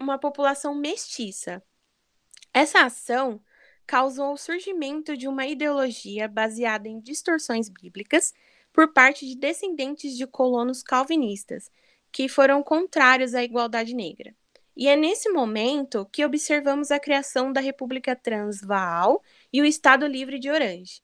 uma 0.00 0.18
população 0.18 0.74
mestiça. 0.74 1.62
Essa 2.56 2.86
ação 2.86 3.38
causou 3.86 4.32
o 4.32 4.38
surgimento 4.38 5.14
de 5.14 5.28
uma 5.28 5.46
ideologia 5.46 6.26
baseada 6.26 6.88
em 6.88 6.98
distorções 6.98 7.68
bíblicas 7.68 8.32
por 8.72 8.94
parte 8.94 9.26
de 9.26 9.36
descendentes 9.36 10.16
de 10.16 10.26
colonos 10.26 10.82
calvinistas, 10.82 11.70
que 12.10 12.30
foram 12.30 12.62
contrários 12.62 13.34
à 13.34 13.44
igualdade 13.44 13.94
negra. 13.94 14.34
E 14.74 14.88
é 14.88 14.96
nesse 14.96 15.28
momento 15.28 16.08
que 16.10 16.24
observamos 16.24 16.90
a 16.90 16.98
criação 16.98 17.52
da 17.52 17.60
República 17.60 18.16
Transvaal 18.16 19.22
e 19.52 19.60
o 19.60 19.66
Estado 19.66 20.06
Livre 20.06 20.38
de 20.38 20.48
Orange, 20.48 21.02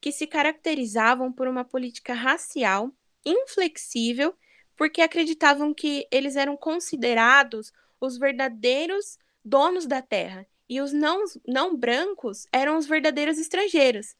que 0.00 0.12
se 0.12 0.24
caracterizavam 0.24 1.32
por 1.32 1.48
uma 1.48 1.64
política 1.64 2.14
racial 2.14 2.92
inflexível, 3.24 4.36
porque 4.76 5.02
acreditavam 5.02 5.74
que 5.74 6.06
eles 6.12 6.36
eram 6.36 6.56
considerados 6.56 7.72
os 8.00 8.16
verdadeiros 8.16 9.18
donos 9.44 9.84
da 9.84 10.00
terra 10.00 10.46
e 10.72 10.80
os 10.80 10.90
não, 10.90 11.24
não 11.46 11.76
brancos 11.76 12.46
eram 12.50 12.78
os 12.78 12.86
verdadeiros 12.86 13.36
estrangeiros. 13.36 14.16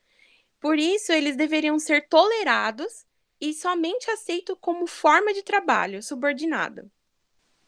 Por 0.61 0.79
isso, 0.79 1.11
eles 1.11 1.35
deveriam 1.35 1.79
ser 1.79 2.07
tolerados 2.09 3.07
e 3.41 3.55
somente 3.55 4.11
aceitos 4.11 4.55
como 4.61 4.87
forma 4.87 5.33
de 5.33 5.43
trabalho 5.43 6.03
subordinada. 6.03 6.93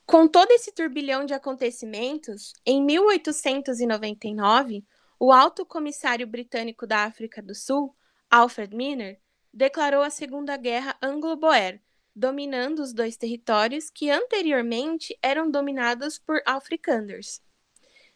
Com 0.05 0.29
todo 0.29 0.51
esse 0.51 0.71
turbilhão 0.71 1.25
de 1.25 1.33
acontecimentos, 1.33 2.53
em 2.67 2.85
1899, 2.85 4.85
o 5.19 5.33
alto 5.33 5.65
comissário 5.65 6.27
britânico 6.27 6.87
da 6.87 7.05
África 7.05 7.41
do 7.41 7.55
Sul, 7.55 7.97
Alfred 8.31 8.77
Miner, 8.77 9.19
declarou 9.51 10.03
a 10.03 10.11
Segunda 10.11 10.59
Guerra 10.59 10.95
Anglo-Boer, 11.01 11.81
dominando 12.15 12.81
os 12.81 12.93
dois 12.93 13.17
territórios 13.17 13.89
que 13.89 14.11
anteriormente 14.11 15.19
eram 15.23 15.51
dominados 15.51 16.19
por 16.19 16.43
africanders. 16.45 17.43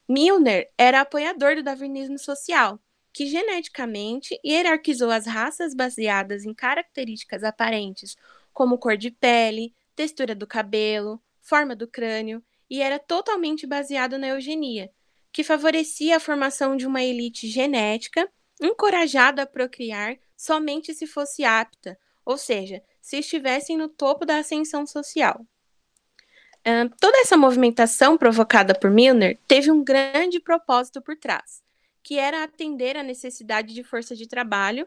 Milner 0.08 0.66
era 0.78 1.02
apoiador 1.02 1.56
do 1.56 1.62
darwinismo 1.62 2.18
social, 2.18 2.80
que 3.12 3.26
geneticamente 3.26 4.40
hierarquizou 4.42 5.10
as 5.10 5.26
raças 5.26 5.74
baseadas 5.74 6.44
em 6.44 6.54
características 6.54 7.44
aparentes 7.44 8.16
como 8.52 8.78
cor 8.78 8.96
de 8.96 9.10
pele, 9.10 9.74
textura 9.94 10.34
do 10.34 10.46
cabelo, 10.46 11.20
forma 11.42 11.76
do 11.76 11.86
crânio 11.86 12.42
e 12.70 12.80
era 12.80 12.98
totalmente 12.98 13.66
baseado 13.66 14.16
na 14.16 14.28
eugenia, 14.28 14.90
que 15.30 15.44
favorecia 15.44 16.16
a 16.16 16.20
formação 16.20 16.74
de 16.74 16.86
uma 16.86 17.02
elite 17.02 17.46
genética 17.46 18.26
encorajada 18.62 19.42
a 19.42 19.46
procriar 19.46 20.16
somente 20.36 20.94
se 20.94 21.06
fosse 21.06 21.44
apta, 21.44 21.98
ou 22.24 22.38
seja, 22.38 22.82
se 23.00 23.18
estivessem 23.18 23.76
no 23.76 23.88
topo 23.88 24.24
da 24.24 24.38
ascensão 24.38 24.86
social. 24.86 25.46
Toda 27.00 27.18
essa 27.18 27.36
movimentação 27.36 28.16
provocada 28.18 28.74
por 28.74 28.90
Milner 28.90 29.38
teve 29.46 29.70
um 29.70 29.82
grande 29.82 30.40
propósito 30.40 31.00
por 31.00 31.16
trás, 31.16 31.62
que 32.02 32.18
era 32.18 32.42
atender 32.42 32.96
à 32.96 33.02
necessidade 33.02 33.74
de 33.74 33.82
força 33.82 34.14
de 34.14 34.26
trabalho 34.26 34.86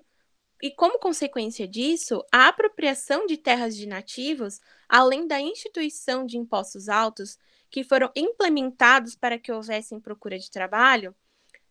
e, 0.62 0.70
como 0.70 1.00
consequência 1.00 1.68
disso, 1.68 2.24
a 2.32 2.48
apropriação 2.48 3.26
de 3.26 3.36
terras 3.36 3.76
de 3.76 3.88
nativos, 3.88 4.60
além 4.88 5.26
da 5.26 5.42
instituição 5.42 6.26
de 6.26 6.38
impostos 6.38 6.88
altos 6.88 7.38
que 7.70 7.84
foram 7.84 8.12
implementados 8.16 9.16
para 9.16 9.40
que 9.40 9.52
houvessem 9.52 10.00
procura 10.00 10.38
de 10.38 10.52
trabalho, 10.52 11.16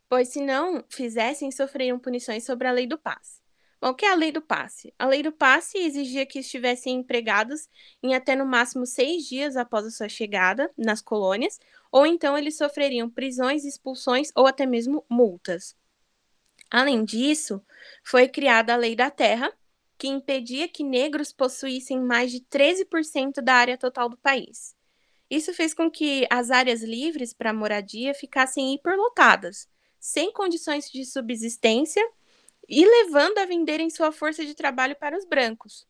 pois 0.08 0.28
se 0.28 0.40
não 0.40 0.84
fizessem, 0.88 1.52
sofreriam 1.52 1.98
punições 1.98 2.44
sobre 2.44 2.66
a 2.66 2.72
lei 2.72 2.86
do 2.86 2.98
passe. 2.98 3.40
Bom, 3.80 3.88
o 3.90 3.94
que 3.94 4.04
é 4.04 4.10
a 4.10 4.14
lei 4.14 4.30
do 4.30 4.42
passe? 4.42 4.92
A 4.98 5.06
lei 5.06 5.22
do 5.22 5.32
passe 5.32 5.78
exigia 5.78 6.26
que 6.26 6.40
estivessem 6.40 6.96
empregados 6.96 7.66
em 8.02 8.14
até 8.14 8.36
no 8.36 8.44
máximo 8.44 8.84
seis 8.84 9.24
dias 9.24 9.56
após 9.56 9.86
a 9.86 9.90
sua 9.90 10.08
chegada 10.08 10.70
nas 10.76 11.00
colônias, 11.00 11.58
ou 11.90 12.04
então 12.04 12.36
eles 12.36 12.58
sofreriam 12.58 13.08
prisões, 13.08 13.64
expulsões 13.64 14.30
ou 14.36 14.46
até 14.46 14.66
mesmo 14.66 15.04
multas. 15.08 15.74
Além 16.70 17.04
disso, 17.04 17.64
foi 18.04 18.28
criada 18.28 18.74
a 18.74 18.76
Lei 18.76 18.94
da 18.94 19.10
Terra, 19.10 19.50
que 19.98 20.06
impedia 20.06 20.68
que 20.68 20.84
negros 20.84 21.32
possuíssem 21.32 22.00
mais 22.00 22.30
de 22.30 22.40
13% 22.40 23.42
da 23.42 23.54
área 23.54 23.78
total 23.78 24.08
do 24.08 24.16
país. 24.16 24.76
Isso 25.28 25.54
fez 25.54 25.72
com 25.72 25.90
que 25.90 26.26
as 26.30 26.50
áreas 26.50 26.82
livres 26.82 27.32
para 27.32 27.52
moradia 27.52 28.14
ficassem 28.14 28.74
hiperlotadas, 28.74 29.68
sem 29.98 30.32
condições 30.32 30.90
de 30.90 31.04
subsistência 31.04 32.02
e 32.70 32.86
levando 32.86 33.38
a 33.38 33.44
venderem 33.44 33.90
sua 33.90 34.12
força 34.12 34.46
de 34.46 34.54
trabalho 34.54 34.94
para 34.94 35.18
os 35.18 35.24
brancos. 35.24 35.84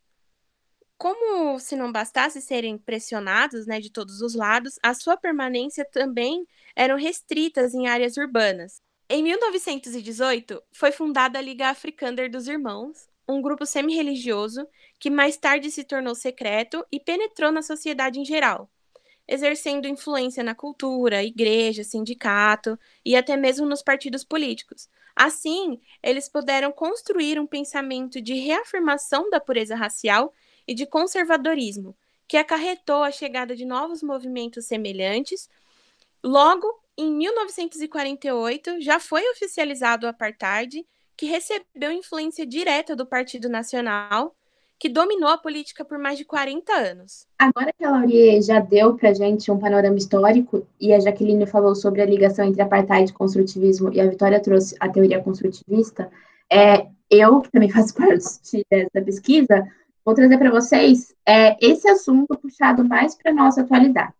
Como 0.97 1.59
se 1.59 1.75
não 1.75 1.91
bastasse 1.91 2.41
serem 2.41 2.75
pressionados 2.77 3.67
né, 3.67 3.79
de 3.79 3.91
todos 3.91 4.21
os 4.21 4.33
lados, 4.33 4.79
a 4.81 4.95
sua 4.95 5.15
permanência 5.15 5.85
também 5.85 6.45
eram 6.75 6.97
restritas 6.97 7.75
em 7.75 7.87
áreas 7.87 8.17
urbanas. 8.17 8.81
Em 9.07 9.21
1918, 9.21 10.61
foi 10.71 10.91
fundada 10.91 11.37
a 11.37 11.41
Liga 11.41 11.67
Afrikaner 11.67 12.31
dos 12.31 12.47
Irmãos, 12.47 13.07
um 13.27 13.41
grupo 13.41 13.65
semi-religioso 13.65 14.67
que 14.99 15.09
mais 15.09 15.37
tarde 15.37 15.69
se 15.69 15.83
tornou 15.83 16.15
secreto 16.15 16.83
e 16.91 16.99
penetrou 16.99 17.51
na 17.51 17.61
sociedade 17.61 18.19
em 18.19 18.25
geral, 18.25 18.69
exercendo 19.27 19.87
influência 19.87 20.43
na 20.43 20.55
cultura, 20.55 21.23
igreja, 21.23 21.83
sindicato 21.83 22.77
e 23.05 23.15
até 23.15 23.37
mesmo 23.37 23.67
nos 23.67 23.83
partidos 23.83 24.23
políticos. 24.23 24.89
Assim, 25.15 25.79
eles 26.01 26.29
puderam 26.29 26.71
construir 26.71 27.39
um 27.39 27.45
pensamento 27.45 28.21
de 28.21 28.33
reafirmação 28.33 29.29
da 29.29 29.39
pureza 29.39 29.75
racial 29.75 30.33
e 30.67 30.73
de 30.73 30.85
conservadorismo, 30.85 31.95
que 32.27 32.37
acarretou 32.37 33.03
a 33.03 33.11
chegada 33.11 33.55
de 33.55 33.65
novos 33.65 34.01
movimentos 34.01 34.65
semelhantes. 34.65 35.49
Logo, 36.23 36.67
em 36.97 37.11
1948, 37.11 38.81
já 38.81 38.99
foi 38.99 39.29
oficializado 39.31 40.05
o 40.05 40.09
apartheid, 40.09 40.85
que 41.17 41.25
recebeu 41.25 41.91
influência 41.91 42.45
direta 42.45 42.95
do 42.95 43.05
Partido 43.05 43.49
Nacional 43.49 44.35
que 44.81 44.89
dominou 44.89 45.29
a 45.29 45.37
política 45.37 45.85
por 45.85 45.99
mais 45.99 46.17
de 46.17 46.25
40 46.25 46.73
anos. 46.73 47.27
Agora 47.37 47.71
que 47.71 47.85
a 47.85 47.91
Laurie 47.91 48.41
já 48.41 48.59
deu 48.59 48.95
para 48.95 49.13
gente 49.13 49.51
um 49.51 49.59
panorama 49.59 49.95
histórico 49.95 50.65
e 50.79 50.91
a 50.91 50.99
Jaqueline 50.99 51.45
falou 51.45 51.75
sobre 51.75 52.01
a 52.01 52.05
ligação 52.05 52.43
entre 52.43 52.63
apartheid 52.63 53.11
e 53.11 53.13
construtivismo 53.13 53.93
e 53.93 54.01
a 54.01 54.09
Vitória 54.09 54.39
trouxe 54.39 54.75
a 54.79 54.89
teoria 54.89 55.21
construtivista, 55.21 56.09
é, 56.51 56.87
eu, 57.11 57.41
que 57.41 57.51
também 57.51 57.69
faço 57.69 57.93
parte 57.93 58.65
dessa 58.71 59.05
pesquisa, 59.05 59.67
vou 60.03 60.15
trazer 60.15 60.39
para 60.39 60.49
vocês 60.49 61.13
é, 61.27 61.55
esse 61.63 61.87
assunto 61.87 62.35
puxado 62.39 62.83
mais 62.83 63.13
para 63.13 63.31
a 63.31 63.35
nossa 63.35 63.61
atualidade. 63.61 64.15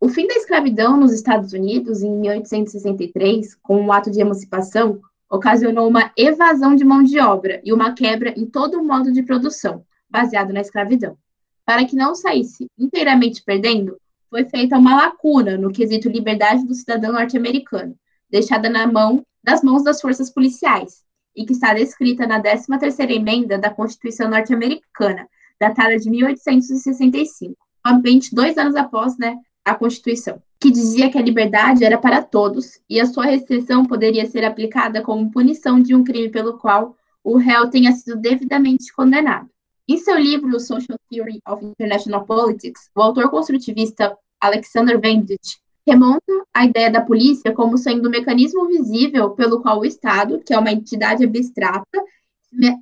O 0.00 0.08
fim 0.08 0.26
da 0.26 0.34
escravidão 0.34 0.96
nos 0.96 1.12
Estados 1.12 1.52
Unidos, 1.52 2.02
em 2.02 2.10
1863, 2.10 3.54
com 3.62 3.76
o 3.76 3.84
um 3.84 3.92
ato 3.92 4.10
de 4.10 4.20
emancipação, 4.20 5.00
ocasionou 5.30 5.86
uma 5.86 6.10
evasão 6.16 6.74
de 6.74 6.84
mão 6.84 7.04
de 7.04 7.20
obra 7.20 7.60
e 7.62 7.72
uma 7.72 7.94
quebra 7.94 8.34
em 8.36 8.44
todo 8.44 8.80
o 8.80 8.84
modo 8.84 9.12
de 9.12 9.22
produção, 9.22 9.84
baseado 10.10 10.52
na 10.52 10.60
escravidão. 10.60 11.16
Para 11.64 11.84
que 11.84 11.94
não 11.94 12.14
saísse 12.14 12.66
inteiramente 12.78 13.42
perdendo, 13.42 13.96
foi 14.28 14.44
feita 14.44 14.78
uma 14.78 14.96
lacuna 14.96 15.56
no 15.56 15.72
quesito 15.72 16.08
liberdade 16.08 16.66
do 16.66 16.74
cidadão 16.74 17.12
norte-americano, 17.12 17.96
deixada 18.30 18.68
na 18.68 18.86
mão 18.86 19.24
das 19.42 19.62
mãos 19.62 19.82
das 19.82 20.00
forças 20.00 20.30
policiais, 20.30 21.02
e 21.34 21.44
que 21.44 21.52
está 21.52 21.74
descrita 21.74 22.26
na 22.26 22.42
13ª 22.42 23.10
emenda 23.10 23.58
da 23.58 23.70
Constituição 23.70 24.28
norte-americana, 24.28 25.28
datada 25.58 25.96
de 25.98 26.10
1865, 26.10 27.56
somente 27.86 28.34
dois 28.34 28.56
anos 28.56 28.76
após 28.76 29.16
né, 29.18 29.36
a 29.64 29.74
Constituição, 29.74 30.42
que 30.58 30.70
dizia 30.70 31.10
que 31.10 31.18
a 31.18 31.22
liberdade 31.22 31.84
era 31.84 31.98
para 31.98 32.22
todos 32.22 32.80
e 32.88 33.00
a 33.00 33.06
sua 33.06 33.26
restrição 33.26 33.84
poderia 33.84 34.26
ser 34.26 34.44
aplicada 34.44 35.02
como 35.02 35.30
punição 35.30 35.80
de 35.80 35.94
um 35.94 36.04
crime 36.04 36.30
pelo 36.30 36.58
qual 36.58 36.96
o 37.22 37.36
réu 37.36 37.68
tenha 37.68 37.92
sido 37.92 38.16
devidamente 38.16 38.92
condenado. 38.92 39.48
Em 39.90 39.96
seu 39.96 40.16
livro 40.16 40.60
Social 40.60 40.96
Theory 41.10 41.40
of 41.48 41.64
International 41.64 42.24
Politics, 42.24 42.88
o 42.94 43.02
autor 43.02 43.28
construtivista 43.28 44.16
Alexander 44.40 45.00
Vendit 45.00 45.58
remonta 45.84 46.32
a 46.54 46.64
ideia 46.64 46.88
da 46.88 47.00
polícia 47.00 47.52
como 47.52 47.76
sendo 47.76 48.06
um 48.06 48.10
mecanismo 48.12 48.68
visível 48.68 49.30
pelo 49.30 49.60
qual 49.60 49.80
o 49.80 49.84
Estado, 49.84 50.40
que 50.46 50.54
é 50.54 50.58
uma 50.60 50.70
entidade 50.70 51.24
abstrata, 51.24 52.04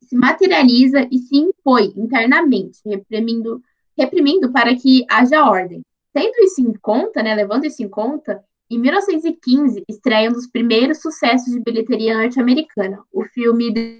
se 0.03 0.15
materializa 0.15 1.09
e 1.11 1.17
se 1.17 1.35
impõe 1.35 1.95
internamente, 1.97 2.79
reprimindo, 2.85 3.63
reprimindo 3.99 4.53
para 4.53 4.77
que 4.77 5.07
haja 5.09 5.49
ordem. 5.49 5.81
Tendo 6.13 6.45
isso 6.45 6.61
em 6.61 6.75
conta, 6.75 7.23
né, 7.23 7.35
levando 7.35 7.65
isso 7.65 7.83
em 7.83 7.89
conta, 7.89 8.45
em 8.71 8.79
1915 8.79 9.83
estreia 9.89 10.29
um 10.29 10.35
dos 10.35 10.47
primeiros 10.47 11.01
sucessos 11.01 11.55
de 11.55 11.61
bilheteria 11.61 12.19
norte-americana, 12.19 13.03
o 13.11 13.25
filme 13.25 13.73
The 13.73 13.97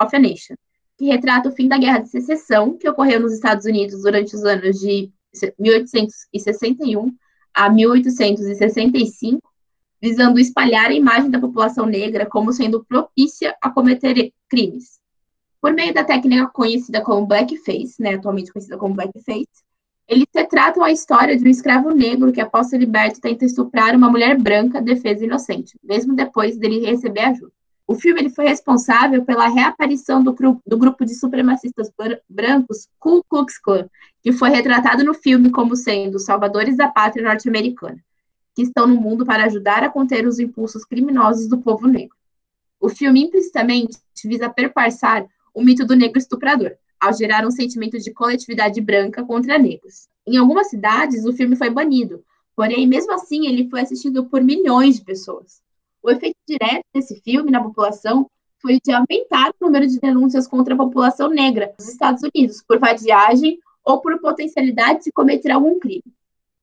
of 0.00 0.16
a 0.16 0.18
Nation, 0.18 0.54
que 0.96 1.06
retrata 1.06 1.48
o 1.48 1.52
fim 1.52 1.68
da 1.68 1.78
Guerra 1.78 1.98
de 1.98 2.08
Secessão, 2.08 2.76
que 2.76 2.88
ocorreu 2.88 3.20
nos 3.20 3.34
Estados 3.34 3.66
Unidos 3.66 4.02
durante 4.02 4.34
os 4.34 4.44
anos 4.44 4.78
de 4.78 5.10
1861 5.58 7.14
a 7.54 7.70
1865, 7.70 9.40
visando 10.00 10.38
espalhar 10.38 10.90
a 10.90 10.94
imagem 10.94 11.30
da 11.30 11.40
população 11.40 11.86
negra 11.86 12.26
como 12.26 12.52
sendo 12.52 12.84
propícia 12.84 13.56
a 13.62 13.70
cometer 13.70 14.32
crimes. 14.48 14.98
Por 15.60 15.72
meio 15.72 15.92
da 15.92 16.04
técnica 16.04 16.46
conhecida 16.48 17.00
como 17.00 17.26
blackface, 17.26 18.00
né, 18.00 18.14
atualmente 18.14 18.52
conhecida 18.52 18.78
como 18.78 18.94
blackface, 18.94 19.48
eles 20.08 20.26
retratam 20.32 20.84
a 20.84 20.92
história 20.92 21.36
de 21.36 21.44
um 21.44 21.50
escravo 21.50 21.90
negro 21.90 22.32
que, 22.32 22.40
após 22.40 22.68
ser 22.68 22.78
liberto, 22.78 23.20
tenta 23.20 23.44
estuprar 23.44 23.96
uma 23.96 24.08
mulher 24.08 24.38
branca, 24.40 24.80
defesa 24.80 25.24
inocente, 25.24 25.76
mesmo 25.82 26.14
depois 26.14 26.56
dele 26.56 26.86
receber 26.86 27.22
ajuda. 27.22 27.55
O 27.88 27.94
filme 27.94 28.20
ele 28.20 28.30
foi 28.30 28.48
responsável 28.48 29.24
pela 29.24 29.46
reaparição 29.46 30.22
do, 30.22 30.34
do 30.66 30.76
grupo 30.76 31.04
de 31.04 31.14
supremacistas 31.14 31.88
brancos 32.28 32.88
Ku 32.98 33.22
Klux 33.28 33.58
Klan, 33.58 33.88
que 34.20 34.32
foi 34.32 34.50
retratado 34.50 35.04
no 35.04 35.14
filme 35.14 35.50
como 35.50 35.76
sendo 35.76 36.18
salvadores 36.18 36.76
da 36.76 36.88
pátria 36.88 37.24
norte-americana, 37.24 38.02
que 38.56 38.62
estão 38.62 38.88
no 38.88 39.00
mundo 39.00 39.24
para 39.24 39.44
ajudar 39.44 39.84
a 39.84 39.88
conter 39.88 40.26
os 40.26 40.40
impulsos 40.40 40.84
criminosos 40.84 41.48
do 41.48 41.58
povo 41.58 41.86
negro. 41.86 42.16
O 42.80 42.88
filme 42.88 43.22
implicitamente 43.22 43.98
visa 44.24 44.50
perpassar 44.50 45.24
o 45.54 45.62
mito 45.62 45.86
do 45.86 45.94
negro 45.94 46.18
estuprador, 46.18 46.72
ao 47.00 47.12
gerar 47.12 47.46
um 47.46 47.50
sentimento 47.52 47.98
de 47.98 48.12
coletividade 48.12 48.80
branca 48.80 49.24
contra 49.24 49.58
negros. 49.58 50.08
Em 50.26 50.36
algumas 50.36 50.68
cidades, 50.70 51.24
o 51.24 51.32
filme 51.32 51.54
foi 51.54 51.70
banido, 51.70 52.24
porém, 52.56 52.86
mesmo 52.86 53.12
assim, 53.12 53.46
ele 53.46 53.70
foi 53.70 53.80
assistido 53.80 54.26
por 54.26 54.42
milhões 54.42 54.96
de 54.96 55.04
pessoas. 55.04 55.62
O 56.06 56.10
efeito 56.12 56.36
direto 56.46 56.84
desse 56.94 57.20
filme 57.20 57.50
na 57.50 57.60
população 57.60 58.30
foi 58.62 58.78
de 58.78 58.92
aumentar 58.92 59.50
o 59.58 59.64
número 59.64 59.88
de 59.88 59.98
denúncias 59.98 60.46
contra 60.46 60.72
a 60.72 60.76
população 60.76 61.28
negra 61.28 61.74
nos 61.76 61.88
Estados 61.88 62.22
Unidos 62.22 62.62
por 62.62 62.78
vadiagem 62.78 63.58
ou 63.84 64.00
por 64.00 64.16
potencialidade 64.20 65.02
de 65.02 65.10
cometer 65.10 65.50
algum 65.50 65.80
crime. 65.80 66.04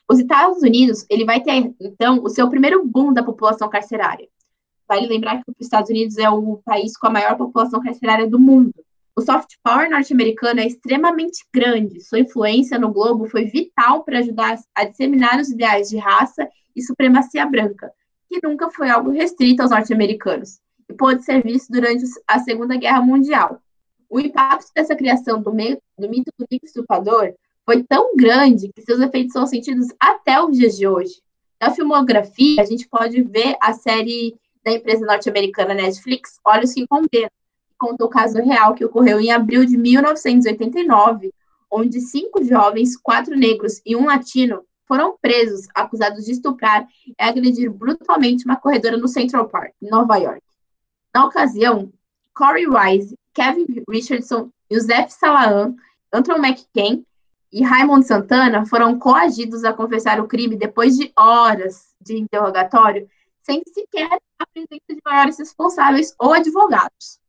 Os 0.09 0.19
Estados 0.19 0.61
Unidos, 0.61 1.05
ele 1.09 1.25
vai 1.25 1.41
ter, 1.41 1.75
então, 1.81 2.23
o 2.23 2.29
seu 2.29 2.49
primeiro 2.49 2.85
boom 2.85 3.11
da 3.11 3.21
população 3.21 3.67
carcerária. 3.67 4.29
Vale 4.87 5.07
lembrar 5.07 5.43
que 5.43 5.51
os 5.51 5.59
Estados 5.59 5.89
Unidos 5.89 6.17
é 6.17 6.29
o 6.29 6.61
país 6.63 6.95
com 6.95 7.07
a 7.07 7.11
maior 7.11 7.35
população 7.35 7.81
carcerária 7.81 8.25
do 8.25 8.39
mundo. 8.39 8.73
O 9.13 9.21
soft 9.21 9.55
power 9.61 9.89
norte-americano 9.89 10.61
é 10.61 10.67
extremamente 10.67 11.45
grande. 11.53 11.99
Sua 11.99 12.19
influência 12.19 12.79
no 12.79 12.93
globo 12.93 13.27
foi 13.27 13.43
vital 13.43 14.05
para 14.05 14.19
ajudar 14.19 14.57
a 14.73 14.85
disseminar 14.85 15.37
os 15.37 15.49
ideais 15.49 15.89
de 15.89 15.97
raça 15.97 16.47
e 16.73 16.81
supremacia 16.81 17.45
branca, 17.45 17.91
que 18.33 18.47
nunca 18.47 18.71
foi 18.71 18.89
algo 18.89 19.11
restrito 19.11 19.61
aos 19.61 19.69
norte-americanos 19.69 20.59
e 20.89 20.93
pôde 20.93 21.23
ser 21.23 21.43
visto 21.43 21.71
durante 21.71 22.03
a 22.27 22.39
Segunda 22.39 22.75
Guerra 22.75 23.01
Mundial. 23.01 23.61
O 24.09 24.19
impacto 24.19 24.71
dessa 24.75 24.95
criação 24.95 25.41
do, 25.41 25.53
meio, 25.53 25.79
do 25.97 26.09
mito 26.09 26.31
do 26.37 26.45
negro 26.49 26.65
estuprador 26.65 27.33
foi 27.63 27.83
tão 27.83 28.15
grande 28.15 28.71
que 28.73 28.81
seus 28.81 28.99
efeitos 28.99 29.33
são 29.33 29.45
sentidos 29.45 29.87
até 29.99 30.41
os 30.43 30.57
dias 30.57 30.75
de 30.75 30.87
hoje. 30.87 31.21
Na 31.61 31.71
filmografia, 31.71 32.61
a 32.61 32.65
gente 32.65 32.87
pode 32.87 33.21
ver 33.21 33.55
a 33.61 33.73
série 33.73 34.35
da 34.63 34.71
empresa 34.71 35.05
norte-americana 35.05 35.73
Netflix, 35.73 36.39
Olhos 36.43 36.73
que 36.73 36.87
Condenam, 36.87 37.29
que 37.29 37.75
conta 37.77 38.03
o 38.03 38.09
caso 38.09 38.41
real 38.41 38.73
que 38.73 38.83
ocorreu 38.83 39.19
em 39.19 39.31
abril 39.31 39.65
de 39.65 39.77
1989, 39.77 41.31
onde 41.71 42.01
cinco 42.01 42.43
jovens, 42.43 42.97
quatro 42.97 43.35
negros 43.35 43.81
e 43.85 43.95
um 43.95 44.05
latino 44.05 44.63
foram 44.87 45.17
presos, 45.21 45.67
acusados 45.73 46.25
de 46.25 46.31
estuprar 46.31 46.87
e 47.07 47.13
agredir 47.17 47.71
brutalmente 47.71 48.45
uma 48.45 48.55
corredora 48.55 48.97
no 48.97 49.07
Central 49.07 49.47
Park, 49.47 49.73
em 49.81 49.89
Nova 49.89 50.17
York. 50.17 50.41
Na 51.13 51.25
ocasião, 51.25 51.91
Corey 52.33 52.67
Wise, 52.67 53.17
Kevin 53.33 53.65
Richardson, 53.87 54.49
Joseph 54.71 55.11
Salahan, 55.11 55.75
Anton 56.11 56.37
McCain 56.37 57.05
e 57.51 57.63
Raymond 57.63 58.05
Santana 58.05 58.65
foram 58.65 58.97
coagidos 58.97 59.63
a 59.63 59.73
confessar 59.73 60.19
o 60.19 60.27
crime 60.27 60.55
depois 60.55 60.97
de 60.97 61.11
horas 61.15 61.93
de 62.01 62.17
interrogatório, 62.17 63.07
sem 63.43 63.61
sequer 63.71 64.09
a 64.39 64.45
presença 64.47 64.85
de 64.89 65.01
maiores 65.05 65.37
responsáveis 65.37 66.15
ou 66.17 66.33
advogados. 66.33 67.19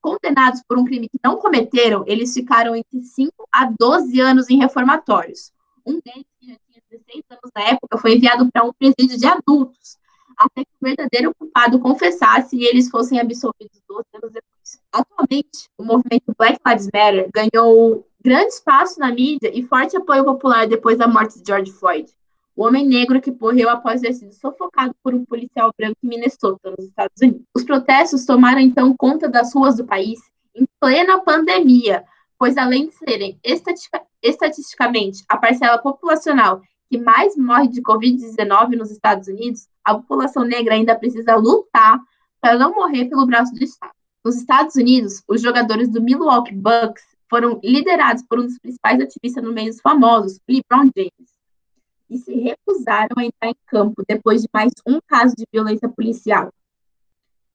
Condenados 0.00 0.62
por 0.66 0.78
um 0.78 0.84
crime 0.84 1.08
que 1.08 1.18
não 1.22 1.36
cometeram, 1.36 2.04
eles 2.06 2.32
ficaram 2.32 2.74
entre 2.74 3.02
5 3.02 3.48
a 3.52 3.70
12 3.78 4.20
anos 4.20 4.50
em 4.50 4.58
reformatórios. 4.58 5.52
Um 5.84 6.00
deles, 6.00 6.58
16 6.94 7.24
anos 7.30 7.50
na 7.54 7.62
época, 7.70 7.98
foi 7.98 8.14
enviado 8.14 8.50
para 8.50 8.64
um 8.64 8.72
presídio 8.72 9.18
de 9.18 9.26
adultos, 9.26 9.98
até 10.36 10.64
que 10.64 10.70
o 10.80 10.84
verdadeiro 10.84 11.34
culpado 11.34 11.78
confessasse 11.78 12.56
e 12.56 12.64
eles 12.64 12.90
fossem 12.90 13.20
absolvidos 13.20 13.80
12 13.88 14.04
anos 14.14 14.32
depois. 14.32 14.80
Atualmente, 14.92 15.68
o 15.78 15.84
movimento 15.84 16.34
Black 16.36 16.58
Lives 16.66 16.86
Matter 16.86 17.30
ganhou 17.32 18.06
grande 18.22 18.54
espaço 18.54 18.98
na 18.98 19.12
mídia 19.12 19.50
e 19.52 19.62
forte 19.62 19.96
apoio 19.96 20.24
popular 20.24 20.66
depois 20.66 20.98
da 20.98 21.06
morte 21.06 21.38
de 21.38 21.46
George 21.46 21.72
Floyd, 21.72 22.10
o 22.56 22.64
homem 22.64 22.86
negro 22.86 23.20
que 23.20 23.32
morreu 23.32 23.68
após 23.68 24.00
ter 24.00 24.12
sido 24.14 24.32
sufocado 24.32 24.94
por 25.02 25.14
um 25.14 25.24
policial 25.24 25.72
branco 25.76 25.98
em 26.02 26.08
Minnesota, 26.08 26.70
nos 26.70 26.86
Estados 26.86 27.20
Unidos. 27.20 27.42
Os 27.54 27.64
protestos 27.64 28.24
tomaram 28.24 28.60
então 28.60 28.94
conta 28.96 29.28
das 29.28 29.52
ruas 29.52 29.76
do 29.76 29.84
país 29.84 30.20
em 30.54 30.64
plena 30.80 31.20
pandemia, 31.20 32.04
pois 32.38 32.56
além 32.56 32.88
de 32.88 32.94
serem 32.94 33.38
estatisticamente 34.22 35.24
a 35.28 35.36
parcela 35.36 35.78
populacional 35.78 36.62
que 36.90 36.98
mais 36.98 37.36
morre 37.36 37.68
de 37.68 37.82
Covid-19 37.82 38.76
nos 38.76 38.90
Estados 38.90 39.28
Unidos, 39.28 39.66
a 39.84 39.94
população 39.94 40.44
negra 40.44 40.74
ainda 40.74 40.96
precisa 40.96 41.36
lutar 41.36 42.00
para 42.40 42.58
não 42.58 42.74
morrer 42.74 43.06
pelo 43.06 43.26
braço 43.26 43.54
do 43.54 43.62
Estado. 43.62 43.92
Nos 44.24 44.36
Estados 44.36 44.74
Unidos, 44.76 45.22
os 45.28 45.42
jogadores 45.42 45.88
do 45.88 46.02
Milwaukee 46.02 46.54
Bucks 46.54 47.04
foram 47.28 47.60
liderados 47.62 48.22
por 48.22 48.38
um 48.38 48.44
dos 48.44 48.58
principais 48.58 49.00
ativistas 49.00 49.42
no 49.42 49.52
meio 49.52 49.70
dos 49.70 49.80
famosos, 49.80 50.40
LeBron 50.48 50.90
James, 50.96 51.34
e 52.08 52.18
se 52.18 52.34
recusaram 52.34 53.16
a 53.16 53.24
entrar 53.24 53.50
em 53.50 53.56
campo 53.66 54.02
depois 54.08 54.42
de 54.42 54.48
mais 54.52 54.70
um 54.86 55.00
caso 55.06 55.34
de 55.36 55.44
violência 55.52 55.88
policial. 55.88 56.52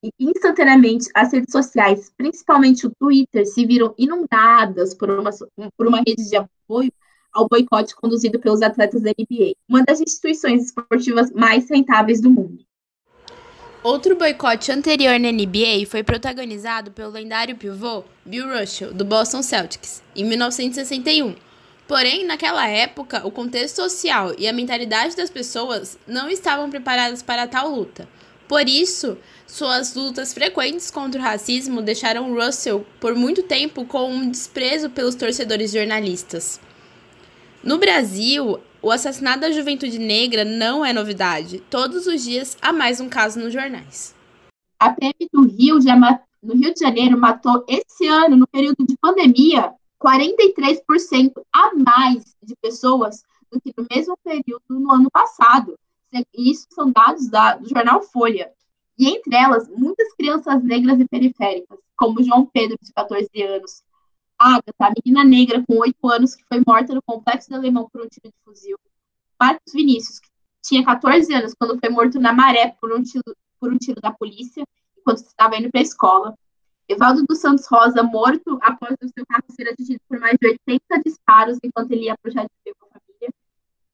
E 0.03 0.11
instantaneamente 0.19 1.09
as 1.13 1.33
redes 1.33 1.51
sociais, 1.51 2.11
principalmente 2.17 2.87
o 2.87 2.91
Twitter, 2.99 3.45
se 3.45 3.65
viram 3.65 3.93
inundadas 3.97 4.93
por 4.93 5.09
uma, 5.09 5.31
por 5.77 5.87
uma 5.87 5.97
rede 5.99 6.29
de 6.29 6.35
apoio 6.35 6.91
ao 7.33 7.47
boicote 7.47 7.95
conduzido 7.95 8.39
pelos 8.39 8.61
atletas 8.61 9.01
da 9.01 9.11
NBA, 9.11 9.53
uma 9.67 9.83
das 9.83 10.01
instituições 10.01 10.65
esportivas 10.65 11.31
mais 11.31 11.69
rentáveis 11.69 12.21
do 12.21 12.29
mundo. 12.29 12.59
Outro 13.81 14.15
boicote 14.17 14.73
anterior 14.73 15.17
na 15.17 15.31
NBA 15.31 15.85
foi 15.87 16.03
protagonizado 16.03 16.91
pelo 16.91 17.11
lendário 17.11 17.55
pivô 17.55 18.03
Bill 18.25 18.59
Russell, 18.59 18.93
do 18.93 19.05
Boston 19.05 19.41
Celtics, 19.41 20.03
em 20.13 20.25
1961. 20.25 21.35
Porém, 21.87 22.25
naquela 22.25 22.67
época, 22.67 23.25
o 23.25 23.31
contexto 23.31 23.77
social 23.77 24.33
e 24.37 24.47
a 24.47 24.53
mentalidade 24.53 25.15
das 25.15 25.29
pessoas 25.29 25.97
não 26.05 26.29
estavam 26.29 26.69
preparadas 26.69 27.23
para 27.23 27.47
tal 27.47 27.73
luta. 27.73 28.07
Por 28.49 28.67
isso, 28.67 29.17
suas 29.47 29.95
lutas 29.95 30.33
frequentes 30.33 30.91
contra 30.91 31.21
o 31.21 31.23
racismo 31.23 31.81
deixaram 31.81 32.33
Russell 32.33 32.85
por 32.99 33.15
muito 33.15 33.43
tempo 33.43 33.85
com 33.85 34.11
um 34.11 34.29
desprezo 34.29 34.89
pelos 34.89 35.15
torcedores 35.15 35.71
jornalistas. 35.71 36.59
No 37.61 37.77
Brasil, 37.77 38.57
o 38.81 38.89
assassinato 38.89 39.41
da 39.41 39.51
juventude 39.51 39.99
negra 39.99 40.45
não 40.45 40.85
é 40.85 40.93
novidade. 40.93 41.59
Todos 41.69 42.07
os 42.07 42.23
dias 42.23 42.57
há 42.61 42.71
mais 42.71 43.01
um 43.01 43.09
caso 43.09 43.37
nos 43.37 43.51
jornais. 43.51 44.15
A 44.79 44.91
PM 44.91 45.13
do 45.33 45.41
Rio 45.41 45.77
de, 45.77 45.87
no 46.41 46.53
Rio 46.53 46.73
de 46.73 46.79
Janeiro 46.79 47.17
matou 47.17 47.65
esse 47.67 48.07
ano, 48.07 48.37
no 48.37 48.47
período 48.47 48.85
de 48.85 48.95
pandemia, 48.97 49.73
43% 50.01 51.33
a 51.53 51.75
mais 51.75 52.23
de 52.41 52.55
pessoas 52.61 53.23
do 53.51 53.59
que 53.59 53.73
no 53.77 53.85
mesmo 53.93 54.17
período 54.23 54.63
no 54.69 54.93
ano 54.93 55.11
passado. 55.11 55.77
Isso 56.33 56.65
são 56.71 56.91
dados 56.91 57.27
da, 57.27 57.55
do 57.55 57.67
jornal 57.67 58.01
Folha. 58.01 58.51
E 58.97 59.09
entre 59.09 59.35
elas, 59.35 59.67
muitas 59.67 60.13
crianças 60.13 60.63
negras 60.63 60.97
e 60.97 61.07
periféricas, 61.07 61.77
como 61.97 62.23
João 62.23 62.45
Pedro, 62.45 62.77
de 62.81 62.93
14 62.93 63.29
anos, 63.43 63.83
Agatha, 64.39 64.73
a 64.79 64.93
menina 65.05 65.23
negra 65.23 65.63
com 65.67 65.77
8 65.79 66.09
anos 66.09 66.33
que 66.33 66.45
foi 66.47 66.63
morta 66.65 66.95
no 66.95 67.01
complexo 67.01 67.49
do 67.49 67.57
Alemão 67.57 67.89
por 67.91 68.01
um 68.01 68.07
tiro 68.07 68.29
de 68.29 68.39
fuzil. 68.45 68.77
Marcos 69.37 69.73
Vinícius, 69.73 70.19
que 70.19 70.29
tinha 70.63 70.85
14 70.85 71.33
anos 71.33 71.53
quando 71.59 71.77
foi 71.77 71.89
morto 71.89 72.19
na 72.19 72.31
Maré 72.31 72.75
por 72.79 72.93
um 72.93 73.03
tiro, 73.03 73.23
por 73.59 73.73
um 73.73 73.77
tiro 73.77 73.99
da 73.99 74.11
polícia, 74.11 74.63
enquanto 74.97 75.17
estava 75.17 75.57
indo 75.57 75.69
para 75.69 75.81
a 75.81 75.83
escola. 75.83 76.35
Evaldo 76.87 77.23
dos 77.27 77.39
Santos 77.39 77.67
Rosa, 77.67 78.01
morto 78.01 78.57
após 78.61 78.95
o 79.03 79.07
seu 79.09 79.25
carro 79.25 79.43
ser 79.51 79.69
atingido 79.69 79.99
por 80.07 80.19
mais 80.19 80.37
de 80.41 80.47
80 80.47 81.03
disparos 81.05 81.57
enquanto 81.63 81.91
ele 81.91 82.05
ia 82.05 82.17
para 82.17 82.29
o 82.29 82.33
jardim 82.33 82.49
com 82.79 82.87
a 82.87 82.99
família. 82.99 83.33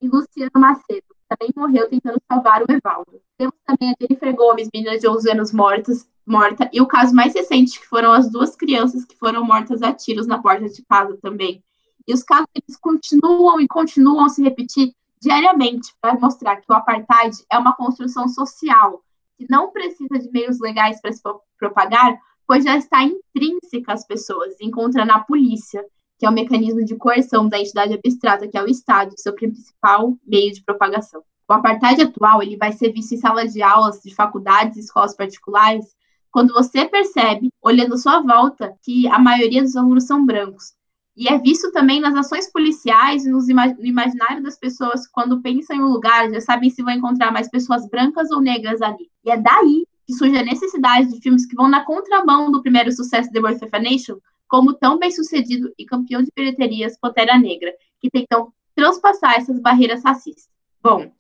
E 0.02 0.08
Luciano 0.08 0.52
Macedo, 0.56 1.15
também 1.28 1.52
morreu 1.56 1.90
tentando 1.90 2.22
salvar 2.28 2.62
o 2.62 2.72
Evaldo. 2.72 3.22
Temos 3.38 3.56
também 3.66 3.92
a 3.92 3.96
Jennifer 4.00 4.36
Gomes, 4.36 4.70
menina 4.74 4.98
de 4.98 5.08
11 5.08 5.32
anos 5.32 5.52
mortas, 5.52 6.08
morta, 6.26 6.70
e 6.72 6.82
o 6.82 6.88
caso 6.88 7.14
mais 7.14 7.34
recente, 7.34 7.80
que 7.80 7.88
foram 7.88 8.12
as 8.12 8.32
duas 8.32 8.56
crianças 8.56 9.06
que 9.06 9.18
foram 9.18 9.44
mortas 9.44 9.82
a 9.82 9.94
tiros 9.94 10.28
na 10.28 10.42
porta 10.42 10.68
de 10.68 10.84
casa 10.86 11.18
também. 11.22 11.64
E 12.08 12.14
os 12.14 12.24
casos 12.24 12.48
eles 12.54 12.78
continuam 12.78 13.60
e 13.60 13.68
continuam 13.68 14.26
a 14.26 14.30
se 14.30 14.44
repetir 14.44 14.94
diariamente 15.20 15.94
para 16.00 16.20
mostrar 16.20 16.58
que 16.58 16.72
o 16.72 16.76
apartheid 16.76 17.36
é 17.52 17.58
uma 17.58 17.76
construção 17.76 18.28
social 18.28 19.02
que 19.38 19.46
não 19.50 19.72
precisa 19.72 20.20
de 20.20 20.32
meios 20.32 20.60
legais 20.60 21.02
para 21.02 21.12
se 21.12 21.22
propagar, 21.60 22.18
pois 22.48 22.64
já 22.64 22.78
está 22.78 23.04
intrínseca 23.04 23.94
às 23.94 24.06
pessoas, 24.06 24.56
encontra 24.62 25.04
na 25.04 25.20
polícia, 25.20 25.84
que 26.18 26.26
é 26.26 26.30
o 26.30 26.34
mecanismo 26.34 26.84
de 26.84 26.96
coerção 26.96 27.48
da 27.48 27.60
entidade 27.60 27.94
abstrata, 27.94 28.48
que 28.48 28.58
é 28.58 28.64
o 28.64 28.70
Estado, 28.70 29.14
seu 29.18 29.34
principal 29.34 30.18
meio 30.26 30.54
de 30.54 30.64
propagação. 30.64 31.24
O 31.48 31.54
apartheid 31.54 32.02
atual 32.02 32.42
ele 32.42 32.58
vai 32.58 32.72
ser 32.72 32.92
visto 32.92 33.14
em 33.14 33.18
salas 33.18 33.54
de 33.54 33.62
aulas 33.62 34.02
de 34.02 34.14
faculdades 34.14 34.78
escolas 34.78 35.16
particulares 35.16 35.86
quando 36.32 36.54
você 36.54 36.86
percebe, 36.86 37.50
olhando 37.62 37.94
à 37.94 37.98
sua 37.98 38.20
volta, 38.20 38.76
que 38.84 39.08
a 39.08 39.18
maioria 39.18 39.62
dos 39.62 39.76
alunos 39.78 40.04
são 40.04 40.26
brancos. 40.26 40.74
E 41.16 41.30
é 41.30 41.38
visto 41.40 41.72
também 41.72 42.02
nas 42.02 42.14
ações 42.14 42.52
policiais 42.52 43.26
e 43.26 43.30
no 43.30 43.40
imaginário 43.80 44.44
das 44.44 44.58
pessoas, 44.58 45.08
quando 45.08 45.42
pensam 45.42 45.78
em 45.78 45.82
um 45.82 45.88
lugar, 45.88 46.30
já 46.30 46.42
sabem 46.42 46.70
se 46.70 46.84
vão 46.84 46.94
encontrar 46.94 47.32
mais 47.32 47.50
pessoas 47.50 47.88
brancas 47.90 48.32
ou 48.32 48.42
negras 48.42 48.82
ali. 48.82 49.10
E 49.24 49.32
é 49.32 49.38
daí 49.38 49.88
que 50.06 50.14
surge 50.14 50.38
a 50.38 50.44
necessidade 50.44 51.10
de 51.10 51.22
filmes 51.22 51.46
que 51.46 51.56
vão 51.56 51.70
na 51.70 51.86
contramão 51.86 52.52
do 52.52 52.62
primeiro 52.62 52.92
sucesso 52.92 53.32
The 53.32 53.40
Birth 53.40 53.64
of 53.64 53.70
a 53.72 53.80
Nation, 53.80 54.18
como 54.48 54.74
tão 54.74 54.98
bem 54.98 55.12
sucedido 55.12 55.74
e 55.78 55.86
campeão 55.86 56.22
de 56.22 56.32
bilheterias 56.36 56.98
Pantera 57.00 57.38
Negra, 57.38 57.74
que 58.00 58.10
tentam 58.10 58.54
transpassar 58.76 59.36
essas 59.36 59.60
barreiras 59.60 60.04
racistas. 60.04 60.50
Bom, 60.82 61.12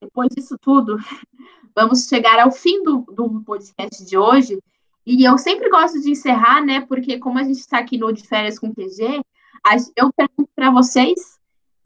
depois 0.00 0.28
disso 0.34 0.56
tudo, 0.60 0.96
vamos 1.74 2.06
chegar 2.06 2.38
ao 2.38 2.52
fim 2.52 2.82
do, 2.82 2.98
do 3.12 3.42
podcast 3.42 4.04
de 4.04 4.16
hoje. 4.16 4.58
E 5.04 5.24
eu 5.24 5.38
sempre 5.38 5.70
gosto 5.70 6.00
de 6.00 6.10
encerrar, 6.10 6.64
né? 6.64 6.80
Porque 6.80 7.18
como 7.18 7.38
a 7.38 7.44
gente 7.44 7.58
está 7.58 7.78
aqui 7.78 7.96
no 7.96 8.12
De 8.12 8.26
Férias 8.26 8.58
com 8.58 8.74
QG, 8.74 9.22
eu 9.96 10.12
pergunto 10.12 10.50
para 10.54 10.70
vocês 10.70 11.35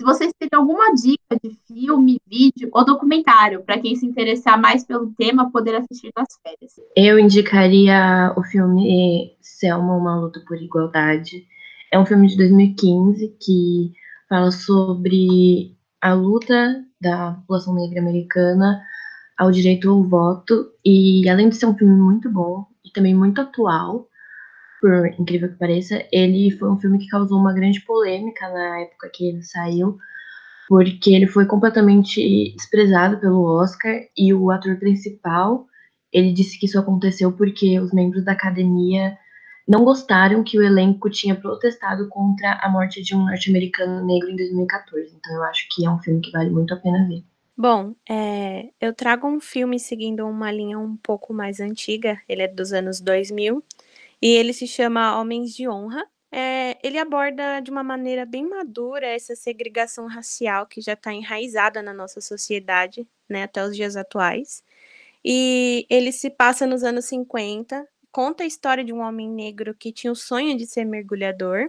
se 0.00 0.04
vocês 0.04 0.32
têm 0.38 0.48
alguma 0.54 0.94
dica 0.94 1.38
de 1.44 1.54
filme, 1.68 2.18
vídeo 2.26 2.70
ou 2.72 2.86
documentário 2.86 3.62
para 3.62 3.78
quem 3.78 3.94
se 3.94 4.06
interessar 4.06 4.58
mais 4.58 4.82
pelo 4.82 5.12
tema 5.12 5.52
poder 5.52 5.74
assistir 5.74 6.10
nas 6.16 6.28
férias. 6.42 6.72
Eu 6.96 7.18
indicaria 7.18 8.32
o 8.34 8.42
filme 8.42 9.36
Selma, 9.42 9.94
Uma 9.94 10.18
Luta 10.18 10.42
por 10.48 10.56
Igualdade. 10.56 11.46
É 11.92 11.98
um 11.98 12.06
filme 12.06 12.28
de 12.28 12.36
2015 12.38 13.36
que 13.38 13.92
fala 14.26 14.50
sobre 14.50 15.76
a 16.00 16.14
luta 16.14 16.82
da 16.98 17.32
população 17.32 17.74
negra 17.74 18.00
americana 18.00 18.80
ao 19.36 19.50
direito 19.50 19.90
ao 19.90 20.02
voto. 20.02 20.70
E 20.82 21.28
além 21.28 21.50
de 21.50 21.56
ser 21.56 21.66
um 21.66 21.76
filme 21.76 21.94
muito 21.94 22.30
bom 22.30 22.64
e 22.82 22.90
também 22.90 23.14
muito 23.14 23.38
atual, 23.38 24.08
por 24.80 25.06
incrível 25.18 25.48
que 25.48 25.58
pareça, 25.58 26.04
ele 26.10 26.50
foi 26.52 26.70
um 26.70 26.78
filme 26.78 26.98
que 26.98 27.08
causou 27.08 27.38
uma 27.38 27.52
grande 27.52 27.80
polêmica 27.82 28.48
na 28.48 28.80
época 28.80 29.10
que 29.12 29.28
ele 29.28 29.42
saiu, 29.42 29.98
porque 30.68 31.14
ele 31.14 31.26
foi 31.26 31.46
completamente 31.46 32.54
desprezado 32.56 33.18
pelo 33.18 33.44
Oscar 33.44 34.00
e 34.16 34.32
o 34.32 34.50
ator 34.50 34.78
principal, 34.78 35.66
ele 36.12 36.32
disse 36.32 36.58
que 36.58 36.66
isso 36.66 36.78
aconteceu 36.78 37.32
porque 37.32 37.78
os 37.78 37.92
membros 37.92 38.24
da 38.24 38.32
academia 38.32 39.16
não 39.68 39.84
gostaram 39.84 40.42
que 40.42 40.58
o 40.58 40.62
elenco 40.62 41.08
tinha 41.08 41.34
protestado 41.34 42.08
contra 42.08 42.58
a 42.60 42.68
morte 42.68 43.02
de 43.02 43.14
um 43.14 43.24
norte-americano 43.24 44.04
negro 44.04 44.30
em 44.30 44.36
2014. 44.36 45.14
Então 45.16 45.36
eu 45.36 45.44
acho 45.44 45.68
que 45.70 45.86
é 45.86 45.90
um 45.90 45.98
filme 45.98 46.20
que 46.20 46.32
vale 46.32 46.50
muito 46.50 46.74
a 46.74 46.76
pena 46.76 47.06
ver. 47.06 47.22
Bom, 47.56 47.94
é, 48.08 48.70
eu 48.80 48.92
trago 48.94 49.28
um 49.28 49.38
filme 49.38 49.78
seguindo 49.78 50.26
uma 50.26 50.50
linha 50.50 50.78
um 50.78 50.96
pouco 50.96 51.34
mais 51.34 51.60
antiga, 51.60 52.18
ele 52.28 52.42
é 52.42 52.48
dos 52.48 52.72
anos 52.72 53.00
2000, 53.00 53.62
e 54.22 54.28
ele 54.28 54.52
se 54.52 54.66
chama 54.66 55.18
Homens 55.18 55.54
de 55.54 55.68
Honra. 55.68 56.06
É, 56.32 56.78
ele 56.82 56.98
aborda 56.98 57.60
de 57.60 57.70
uma 57.70 57.82
maneira 57.82 58.24
bem 58.24 58.48
madura 58.48 59.06
essa 59.06 59.34
segregação 59.34 60.06
racial 60.06 60.66
que 60.66 60.80
já 60.80 60.92
está 60.94 61.12
enraizada 61.12 61.82
na 61.82 61.92
nossa 61.92 62.20
sociedade, 62.20 63.06
né, 63.28 63.44
até 63.44 63.64
os 63.64 63.74
dias 63.76 63.96
atuais. 63.96 64.62
E 65.24 65.86
ele 65.90 66.12
se 66.12 66.30
passa 66.30 66.66
nos 66.66 66.84
anos 66.84 67.06
50, 67.06 67.86
conta 68.12 68.44
a 68.44 68.46
história 68.46 68.84
de 68.84 68.92
um 68.92 69.00
homem 69.00 69.28
negro 69.28 69.74
que 69.74 69.92
tinha 69.92 70.12
o 70.12 70.16
sonho 70.16 70.56
de 70.56 70.66
ser 70.66 70.84
mergulhador. 70.84 71.68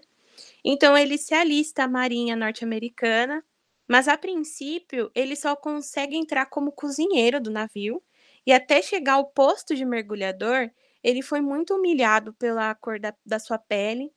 Então 0.64 0.98
ele 0.98 1.18
se 1.18 1.34
alista 1.34 1.84
à 1.84 1.88
Marinha 1.88 2.36
norte-americana 2.36 3.44
mas 3.92 4.08
a 4.08 4.18
princípio, 4.18 5.12
ele 5.14 5.36
só 5.36 5.54
consegue 5.54 6.16
entrar 6.16 6.46
como 6.46 6.72
cozinheiro 6.72 7.42
do 7.42 7.52
navio, 7.52 8.02
e 8.46 8.54
até 8.54 8.82
chegar 8.82 9.16
ao 9.16 9.26
posto 9.26 9.76
de 9.76 9.84
mergulhador, 9.84 10.72
ele 11.04 11.22
foi 11.22 11.42
muito 11.42 11.76
humilhado 11.76 12.34
pela 12.34 12.74
cor 12.76 13.00
da, 13.00 13.14
da 13.26 13.40
sua 13.40 13.58
pele. 13.58 14.12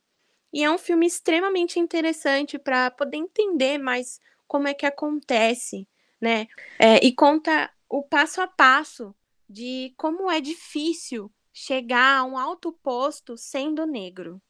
E 0.53 0.63
é 0.63 0.71
um 0.71 0.79
filme 0.79 1.07
extremamente 1.07 1.79
interessante 1.79 2.59
para 2.59 2.91
poder 2.91 3.17
entender 3.17 3.79
mais 3.79 4.21
como 4.47 4.69
é 4.69 4.75
que 4.75 4.87
acontece, 4.87 5.89
né? 6.21 6.47
É, 6.79 7.05
e 7.05 7.13
conta 7.13 7.71
o 7.89 8.03
passo 8.03 8.41
a 8.41 8.47
passo 8.47 9.15
de 9.49 9.93
como 9.97 10.31
é 10.31 10.41
difícil 10.41 11.31
chegar 11.53 12.19
a 12.19 12.25
um 12.25 12.39
alto 12.39 12.73
posto 12.73 13.37
sendo 13.37 13.87
negro. 13.87 14.41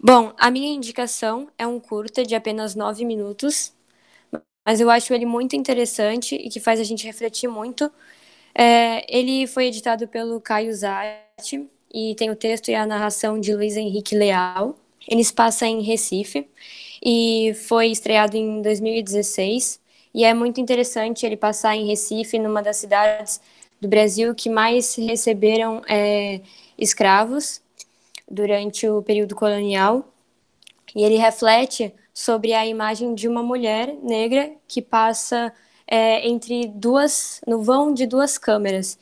Bom, 0.00 0.34
a 0.38 0.50
minha 0.50 0.74
indicação 0.74 1.50
é 1.56 1.66
um 1.66 1.80
curta 1.80 2.24
de 2.24 2.34
apenas 2.34 2.74
nove 2.74 3.04
minutos 3.04 3.74
mas 4.64 4.80
eu 4.80 4.88
acho 4.88 5.12
ele 5.12 5.26
muito 5.26 5.54
interessante 5.54 6.34
e 6.34 6.48
que 6.48 6.58
faz 6.58 6.80
a 6.80 6.84
gente 6.84 7.04
refletir 7.04 7.48
muito. 7.48 7.92
É, 8.54 9.04
ele 9.14 9.46
foi 9.46 9.66
editado 9.66 10.08
pelo 10.08 10.40
Caio 10.40 10.72
E 11.92 12.14
tem 12.14 12.30
o 12.30 12.36
texto 12.36 12.68
e 12.70 12.74
a 12.74 12.86
narração 12.86 13.38
de 13.38 13.54
Luiz 13.54 13.76
Henrique 13.76 14.16
Leal. 14.16 14.76
Ele 15.06 15.22
se 15.22 15.32
passa 15.32 15.66
em 15.66 15.82
Recife 15.82 16.48
e 17.04 17.52
foi 17.68 17.88
estreado 17.88 18.36
em 18.36 18.62
2016. 18.62 19.80
E 20.14 20.24
é 20.24 20.32
muito 20.32 20.60
interessante 20.60 21.26
ele 21.26 21.36
passar 21.36 21.76
em 21.76 21.86
Recife, 21.86 22.38
numa 22.38 22.62
das 22.62 22.78
cidades 22.78 23.40
do 23.80 23.88
Brasil 23.88 24.34
que 24.34 24.48
mais 24.48 24.94
receberam 24.94 25.82
é, 25.88 26.40
escravos 26.78 27.60
durante 28.30 28.88
o 28.88 29.02
período 29.02 29.34
colonial. 29.34 30.08
E 30.94 31.02
ele 31.02 31.16
reflete 31.16 31.92
sobre 32.12 32.54
a 32.54 32.66
imagem 32.66 33.14
de 33.14 33.28
uma 33.28 33.42
mulher 33.42 33.94
negra 34.02 34.52
que 34.66 34.80
passa 34.80 35.52
é, 35.86 36.26
entre 36.26 36.68
duas, 36.68 37.40
no 37.46 37.62
vão 37.62 37.92
de 37.92 38.06
duas 38.06 38.38
câmeras. 38.38 38.98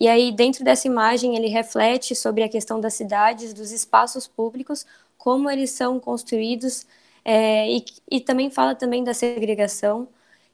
E 0.00 0.08
aí, 0.08 0.32
dentro 0.32 0.64
dessa 0.64 0.88
imagem, 0.88 1.36
ele 1.36 1.48
reflete 1.48 2.14
sobre 2.16 2.42
a 2.44 2.48
questão 2.50 2.80
das 2.80 2.94
cidades, 2.94 3.54
dos 3.54 3.72
espaços 3.72 4.26
públicos, 4.26 4.86
como 5.18 5.50
eles 5.50 5.70
são 5.72 6.00
construídos, 6.00 6.86
é, 7.24 7.70
e, 7.70 7.84
e 8.10 8.20
também 8.20 8.50
fala 8.50 8.74
também 8.74 9.04
da 9.04 9.14
segregação, 9.14 10.08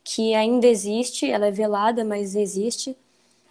que 0.04 0.34
ainda 0.34 0.66
existe, 0.66 1.30
ela 1.30 1.46
é 1.46 1.52
velada, 1.52 2.04
mas 2.04 2.34
existe 2.36 2.96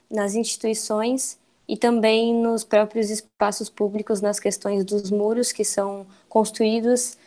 nas 0.09 0.35
instituições 0.35 1.39
e 1.67 1.77
também 1.77 2.33
nos 2.35 2.63
próprios 2.63 3.09
espaços 3.09 3.69
públicos, 3.69 4.21
nas 4.21 4.39
questões 4.39 4.85
dos 4.85 5.11
muros 5.11 5.51
que 5.51 5.63
são 5.65 6.05
construídos 6.29 7.17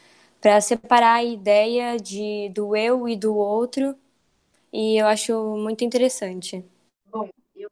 para 0.40 0.60
separar 0.60 1.14
a 1.16 1.24
ideia 1.24 1.96
de, 1.98 2.50
do 2.50 2.76
eu 2.76 3.08
e 3.08 3.16
do 3.16 3.36
outro, 3.36 3.96
e 4.72 4.98
eu 5.00 5.06
acho 5.06 5.34
muito 5.58 5.84
interessante. 5.84 6.64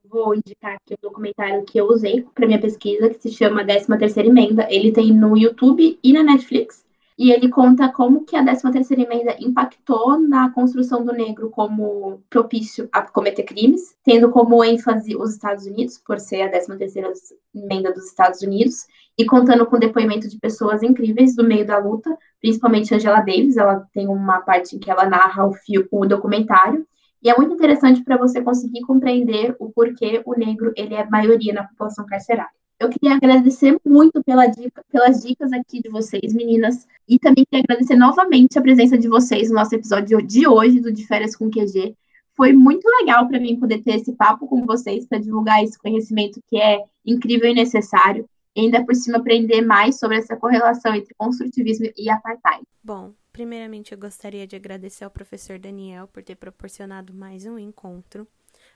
Eu 0.04 0.10
vou 0.10 0.34
indicar 0.34 0.74
aqui 0.74 0.94
o 0.94 0.98
documentário 1.00 1.64
que 1.64 1.78
eu 1.78 1.86
usei 1.86 2.24
para 2.34 2.46
minha 2.46 2.60
pesquisa, 2.60 3.08
que 3.08 3.20
se 3.20 3.30
chama 3.30 3.64
13ª 3.64 4.24
Emenda. 4.24 4.66
Ele 4.70 4.92
tem 4.92 5.12
no 5.12 5.36
YouTube 5.36 5.98
e 6.02 6.12
na 6.12 6.22
Netflix, 6.22 6.84
e 7.18 7.32
ele 7.32 7.48
conta 7.48 7.90
como 7.90 8.24
que 8.24 8.36
a 8.36 8.44
13ª 8.44 8.98
Emenda 8.98 9.36
impactou 9.40 10.18
na 10.18 10.50
construção 10.50 11.04
do 11.04 11.12
negro 11.12 11.50
como 11.50 12.22
propício 12.28 12.88
a 12.92 13.02
cometer 13.02 13.44
crimes, 13.44 13.96
tendo 14.04 14.30
como 14.30 14.62
ênfase 14.62 15.16
os 15.16 15.32
Estados 15.32 15.66
Unidos, 15.66 15.98
por 15.98 16.20
ser 16.20 16.42
a 16.42 16.50
13ª 16.50 17.12
Emenda 17.54 17.92
dos 17.92 18.06
Estados 18.06 18.42
Unidos, 18.42 18.86
e 19.18 19.24
contando 19.24 19.64
com 19.64 19.78
depoimento 19.78 20.28
de 20.28 20.38
pessoas 20.38 20.82
incríveis 20.82 21.34
do 21.34 21.42
meio 21.42 21.66
da 21.66 21.78
luta, 21.78 22.16
principalmente 22.40 22.94
Angela 22.94 23.20
Davis, 23.20 23.56
ela 23.56 23.86
tem 23.94 24.06
uma 24.08 24.40
parte 24.40 24.76
em 24.76 24.78
que 24.78 24.90
ela 24.90 25.08
narra 25.08 25.46
o, 25.46 25.54
fio, 25.54 25.88
o 25.90 26.04
documentário, 26.04 26.86
e 27.22 27.30
é 27.30 27.36
muito 27.36 27.54
interessante 27.54 28.02
para 28.02 28.16
você 28.16 28.42
conseguir 28.42 28.82
compreender 28.82 29.56
o 29.58 29.70
porquê 29.70 30.22
o 30.24 30.34
negro 30.38 30.72
ele 30.76 30.94
é 30.94 31.08
maioria 31.08 31.52
na 31.52 31.64
população 31.64 32.06
carcerária. 32.06 32.50
Eu 32.78 32.90
queria 32.90 33.16
agradecer 33.16 33.78
muito 33.84 34.22
pela 34.22 34.46
dica, 34.46 34.84
pelas 34.92 35.22
dicas 35.22 35.50
aqui 35.52 35.80
de 35.80 35.88
vocês, 35.88 36.34
meninas, 36.34 36.86
e 37.08 37.18
também 37.18 37.44
queria 37.46 37.64
agradecer 37.64 37.96
novamente 37.96 38.58
a 38.58 38.62
presença 38.62 38.98
de 38.98 39.08
vocês 39.08 39.48
no 39.48 39.54
nosso 39.54 39.74
episódio 39.74 40.20
de 40.20 40.46
hoje 40.46 40.80
do 40.80 40.92
De 40.92 41.06
Férias 41.06 41.34
com 41.34 41.50
QG. 41.50 41.96
Foi 42.36 42.52
muito 42.52 42.86
legal 43.00 43.26
para 43.26 43.40
mim 43.40 43.58
poder 43.58 43.82
ter 43.82 43.96
esse 43.96 44.12
papo 44.12 44.46
com 44.46 44.66
vocês 44.66 45.06
para 45.06 45.18
divulgar 45.18 45.64
esse 45.64 45.78
conhecimento 45.78 46.38
que 46.46 46.58
é 46.58 46.84
incrível 47.04 47.48
e 47.48 47.54
necessário 47.54 48.28
e 48.54 48.60
ainda 48.60 48.84
por 48.84 48.94
cima 48.94 49.18
aprender 49.18 49.62
mais 49.62 49.98
sobre 49.98 50.18
essa 50.18 50.36
correlação 50.36 50.94
entre 50.94 51.14
construtivismo 51.16 51.86
e 51.96 52.10
apartheid. 52.10 52.62
Bom, 52.84 53.12
primeiramente 53.36 53.92
eu 53.92 53.98
gostaria 53.98 54.46
de 54.46 54.56
agradecer 54.56 55.04
ao 55.04 55.10
professor 55.10 55.58
Daniel 55.58 56.08
por 56.08 56.22
ter 56.22 56.36
proporcionado 56.36 57.12
mais 57.12 57.44
um 57.44 57.58
encontro, 57.58 58.26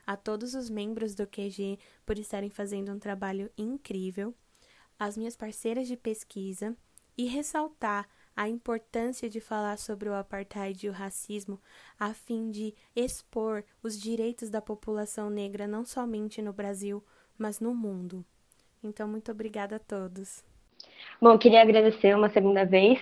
a 0.05 0.15
todos 0.15 0.53
os 0.53 0.69
membros 0.69 1.15
do 1.15 1.25
QG 1.25 1.79
por 2.05 2.19
estarem 2.19 2.51
fazendo 2.51 2.91
um 2.91 2.99
trabalho 2.99 3.49
incrível, 3.57 4.35
às 4.99 5.17
minhas 5.17 5.35
parceiras 5.35 5.87
de 5.87 5.97
pesquisa 5.97 6.77
e 7.17 7.25
ressaltar 7.25 8.07
a 8.37 8.47
importância 8.47 9.27
de 9.27 9.41
falar 9.41 9.79
sobre 9.79 10.07
o 10.07 10.13
apartheid 10.13 10.85
e 10.85 10.89
o 10.89 10.93
racismo 10.93 11.59
a 11.99 12.13
fim 12.13 12.51
de 12.51 12.75
expor 12.95 13.63
os 13.81 13.99
direitos 13.99 14.51
da 14.51 14.61
população 14.61 15.31
negra 15.31 15.67
não 15.67 15.83
somente 15.83 16.39
no 16.39 16.53
Brasil, 16.53 17.03
mas 17.35 17.59
no 17.59 17.73
mundo. 17.73 18.23
Então, 18.83 19.07
muito 19.07 19.31
obrigada 19.31 19.77
a 19.77 19.79
todos. 19.79 20.43
Bom, 21.19 21.35
queria 21.39 21.63
agradecer 21.63 22.15
uma 22.15 22.29
segunda 22.29 22.63
vez 22.63 23.01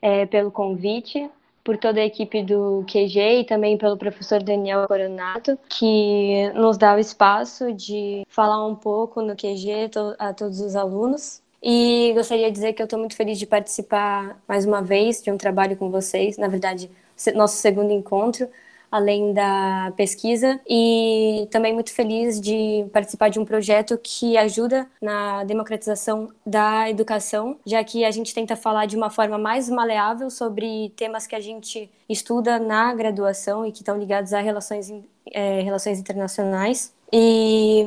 é, 0.00 0.26
pelo 0.26 0.50
convite, 0.50 1.30
por 1.62 1.76
toda 1.76 2.00
a 2.00 2.04
equipe 2.04 2.42
do 2.42 2.84
QG 2.86 3.40
e 3.40 3.44
também 3.44 3.76
pelo 3.76 3.96
professor 3.96 4.42
Daniel 4.42 4.86
Coronato, 4.86 5.58
que 5.68 6.50
nos 6.54 6.78
dá 6.78 6.94
o 6.94 6.98
espaço 6.98 7.72
de 7.72 8.26
falar 8.28 8.66
um 8.66 8.74
pouco 8.74 9.20
no 9.20 9.36
QG 9.36 9.90
a 10.18 10.32
todos 10.32 10.60
os 10.60 10.74
alunos. 10.74 11.42
E 11.62 12.12
gostaria 12.14 12.46
de 12.46 12.52
dizer 12.52 12.72
que 12.72 12.80
eu 12.80 12.84
estou 12.84 12.98
muito 12.98 13.14
feliz 13.14 13.38
de 13.38 13.46
participar 13.46 14.40
mais 14.48 14.64
uma 14.64 14.80
vez 14.80 15.22
de 15.22 15.30
um 15.30 15.36
trabalho 15.36 15.76
com 15.76 15.90
vocês, 15.90 16.38
na 16.38 16.48
verdade, 16.48 16.90
nosso 17.34 17.56
segundo 17.58 17.92
encontro 17.92 18.48
além 18.90 19.32
da 19.32 19.92
pesquisa, 19.96 20.60
e 20.68 21.46
também 21.50 21.72
muito 21.72 21.92
feliz 21.92 22.40
de 22.40 22.86
participar 22.92 23.28
de 23.28 23.38
um 23.38 23.44
projeto 23.44 23.98
que 24.02 24.36
ajuda 24.36 24.86
na 25.00 25.44
democratização 25.44 26.30
da 26.44 26.90
educação, 26.90 27.56
já 27.64 27.82
que 27.84 28.04
a 28.04 28.10
gente 28.10 28.34
tenta 28.34 28.56
falar 28.56 28.86
de 28.86 28.96
uma 28.96 29.10
forma 29.10 29.38
mais 29.38 29.68
maleável 29.68 30.30
sobre 30.30 30.92
temas 30.96 31.26
que 31.26 31.36
a 31.36 31.40
gente 31.40 31.90
estuda 32.08 32.58
na 32.58 32.92
graduação 32.94 33.64
e 33.64 33.72
que 33.72 33.78
estão 33.78 33.96
ligados 33.96 34.32
a 34.32 34.40
relações, 34.40 34.92
é, 35.32 35.60
relações 35.60 35.98
internacionais. 35.98 36.92
E 37.12 37.86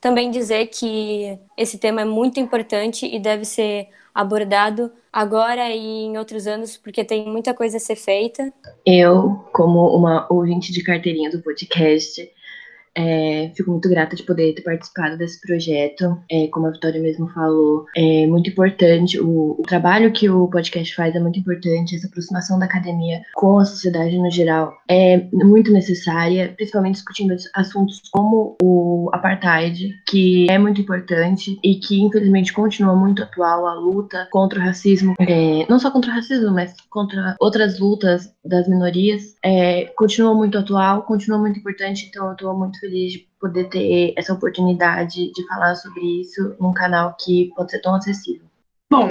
também 0.00 0.30
dizer 0.30 0.66
que 0.66 1.38
esse 1.56 1.78
tema 1.78 2.02
é 2.02 2.04
muito 2.04 2.38
importante 2.38 3.06
e 3.06 3.18
deve 3.18 3.44
ser 3.44 3.88
abordado 4.14 4.92
agora 5.12 5.70
e 5.70 6.04
em 6.04 6.16
outros 6.16 6.46
anos, 6.46 6.76
porque 6.76 7.04
tem 7.04 7.26
muita 7.26 7.52
coisa 7.52 7.78
a 7.78 7.80
ser 7.80 7.96
feita. 7.96 8.52
Eu, 8.86 9.44
como 9.52 9.96
uma 9.96 10.26
ouvinte 10.30 10.72
de 10.72 10.82
carteirinha 10.82 11.30
do 11.30 11.42
podcast, 11.42 12.30
é, 12.96 13.50
fico 13.56 13.70
muito 13.70 13.88
grata 13.88 14.14
de 14.14 14.22
poder 14.22 14.54
ter 14.54 14.62
participado 14.62 15.16
desse 15.16 15.40
projeto. 15.40 16.16
É, 16.30 16.46
como 16.48 16.66
a 16.66 16.70
Vitória 16.70 17.00
mesmo 17.00 17.28
falou, 17.28 17.86
é 17.96 18.26
muito 18.26 18.50
importante. 18.50 19.20
O, 19.20 19.56
o, 19.58 19.62
trabalho 19.62 20.12
que 20.12 20.28
o 20.28 20.48
podcast 20.48 20.94
faz 20.94 21.14
é 21.14 21.20
muito 21.20 21.38
importante. 21.38 21.96
Essa 21.96 22.06
aproximação 22.06 22.58
da 22.58 22.66
academia 22.66 23.22
com 23.34 23.58
a 23.58 23.64
sociedade 23.64 24.16
no 24.18 24.30
geral 24.30 24.72
é 24.88 25.26
muito 25.32 25.72
necessária, 25.72 26.52
principalmente 26.56 26.94
discutindo 26.94 27.34
assuntos 27.54 28.00
como 28.12 28.56
o 28.62 29.10
apartheid, 29.12 29.94
que 30.06 30.48
é 30.50 30.58
muito 30.58 30.80
importante 30.80 31.58
e 31.62 31.76
que 31.76 32.00
infelizmente 32.00 32.52
continua 32.52 32.94
muito 32.94 33.22
atual 33.22 33.66
a 33.66 33.74
luta 33.74 34.28
contra 34.30 34.60
o 34.60 34.62
racismo, 34.62 35.14
é, 35.20 35.66
não 35.68 35.78
só 35.78 35.90
contra 35.90 36.10
o 36.10 36.14
racismo, 36.14 36.52
mas 36.52 36.74
contra 36.90 37.36
outras 37.40 37.78
lutas 37.78 38.32
das 38.44 38.68
minorias, 38.68 39.34
é, 39.42 39.86
continua 39.96 40.34
muito 40.34 40.58
atual, 40.58 41.02
continua 41.02 41.38
muito 41.38 41.58
importante. 41.58 42.06
Então, 42.08 42.26
eu 42.26 42.32
estou 42.32 42.56
muito 42.56 42.78
feliz 42.84 43.12
de 43.12 43.28
poder 43.40 43.68
ter 43.70 44.12
essa 44.16 44.34
oportunidade 44.34 45.32
de 45.32 45.46
falar 45.46 45.74
sobre 45.76 46.20
isso 46.20 46.54
num 46.60 46.74
canal 46.74 47.16
que 47.18 47.50
pode 47.56 47.70
ser 47.70 47.80
tão 47.80 47.94
acessível. 47.94 48.46
Bom, 48.90 49.08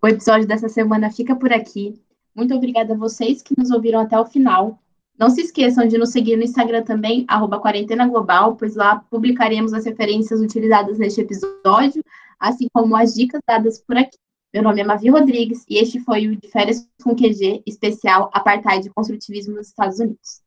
o 0.00 0.08
episódio 0.08 0.48
dessa 0.48 0.68
semana 0.68 1.10
fica 1.10 1.36
por 1.36 1.52
aqui. 1.52 2.00
Muito 2.34 2.54
obrigada 2.54 2.94
a 2.94 2.96
vocês 2.96 3.42
que 3.42 3.54
nos 3.58 3.70
ouviram 3.70 4.00
até 4.00 4.18
o 4.18 4.24
final. 4.24 4.78
Não 5.18 5.28
se 5.28 5.42
esqueçam 5.42 5.86
de 5.86 5.98
nos 5.98 6.10
seguir 6.10 6.36
no 6.36 6.42
Instagram 6.42 6.82
também, 6.82 7.26
arroba 7.28 7.60
Quarentena 7.60 8.08
Global, 8.08 8.56
pois 8.56 8.74
lá 8.74 9.04
publicaremos 9.10 9.74
as 9.74 9.84
referências 9.84 10.40
utilizadas 10.40 10.98
neste 10.98 11.20
episódio, 11.20 12.02
assim 12.38 12.68
como 12.72 12.96
as 12.96 13.14
dicas 13.14 13.42
dadas 13.46 13.78
por 13.78 13.98
aqui. 13.98 14.16
Meu 14.52 14.62
nome 14.62 14.80
é 14.80 14.84
Mavi 14.84 15.10
Rodrigues 15.10 15.64
e 15.68 15.76
este 15.76 16.00
foi 16.00 16.26
o 16.26 16.36
de 16.36 16.48
Férias 16.48 16.88
com 17.04 17.14
QG 17.14 17.62
especial 17.66 18.30
Apartheid 18.32 18.86
e 18.86 18.90
Construtivismo 18.90 19.56
nos 19.56 19.68
Estados 19.68 20.00
Unidos. 20.00 20.40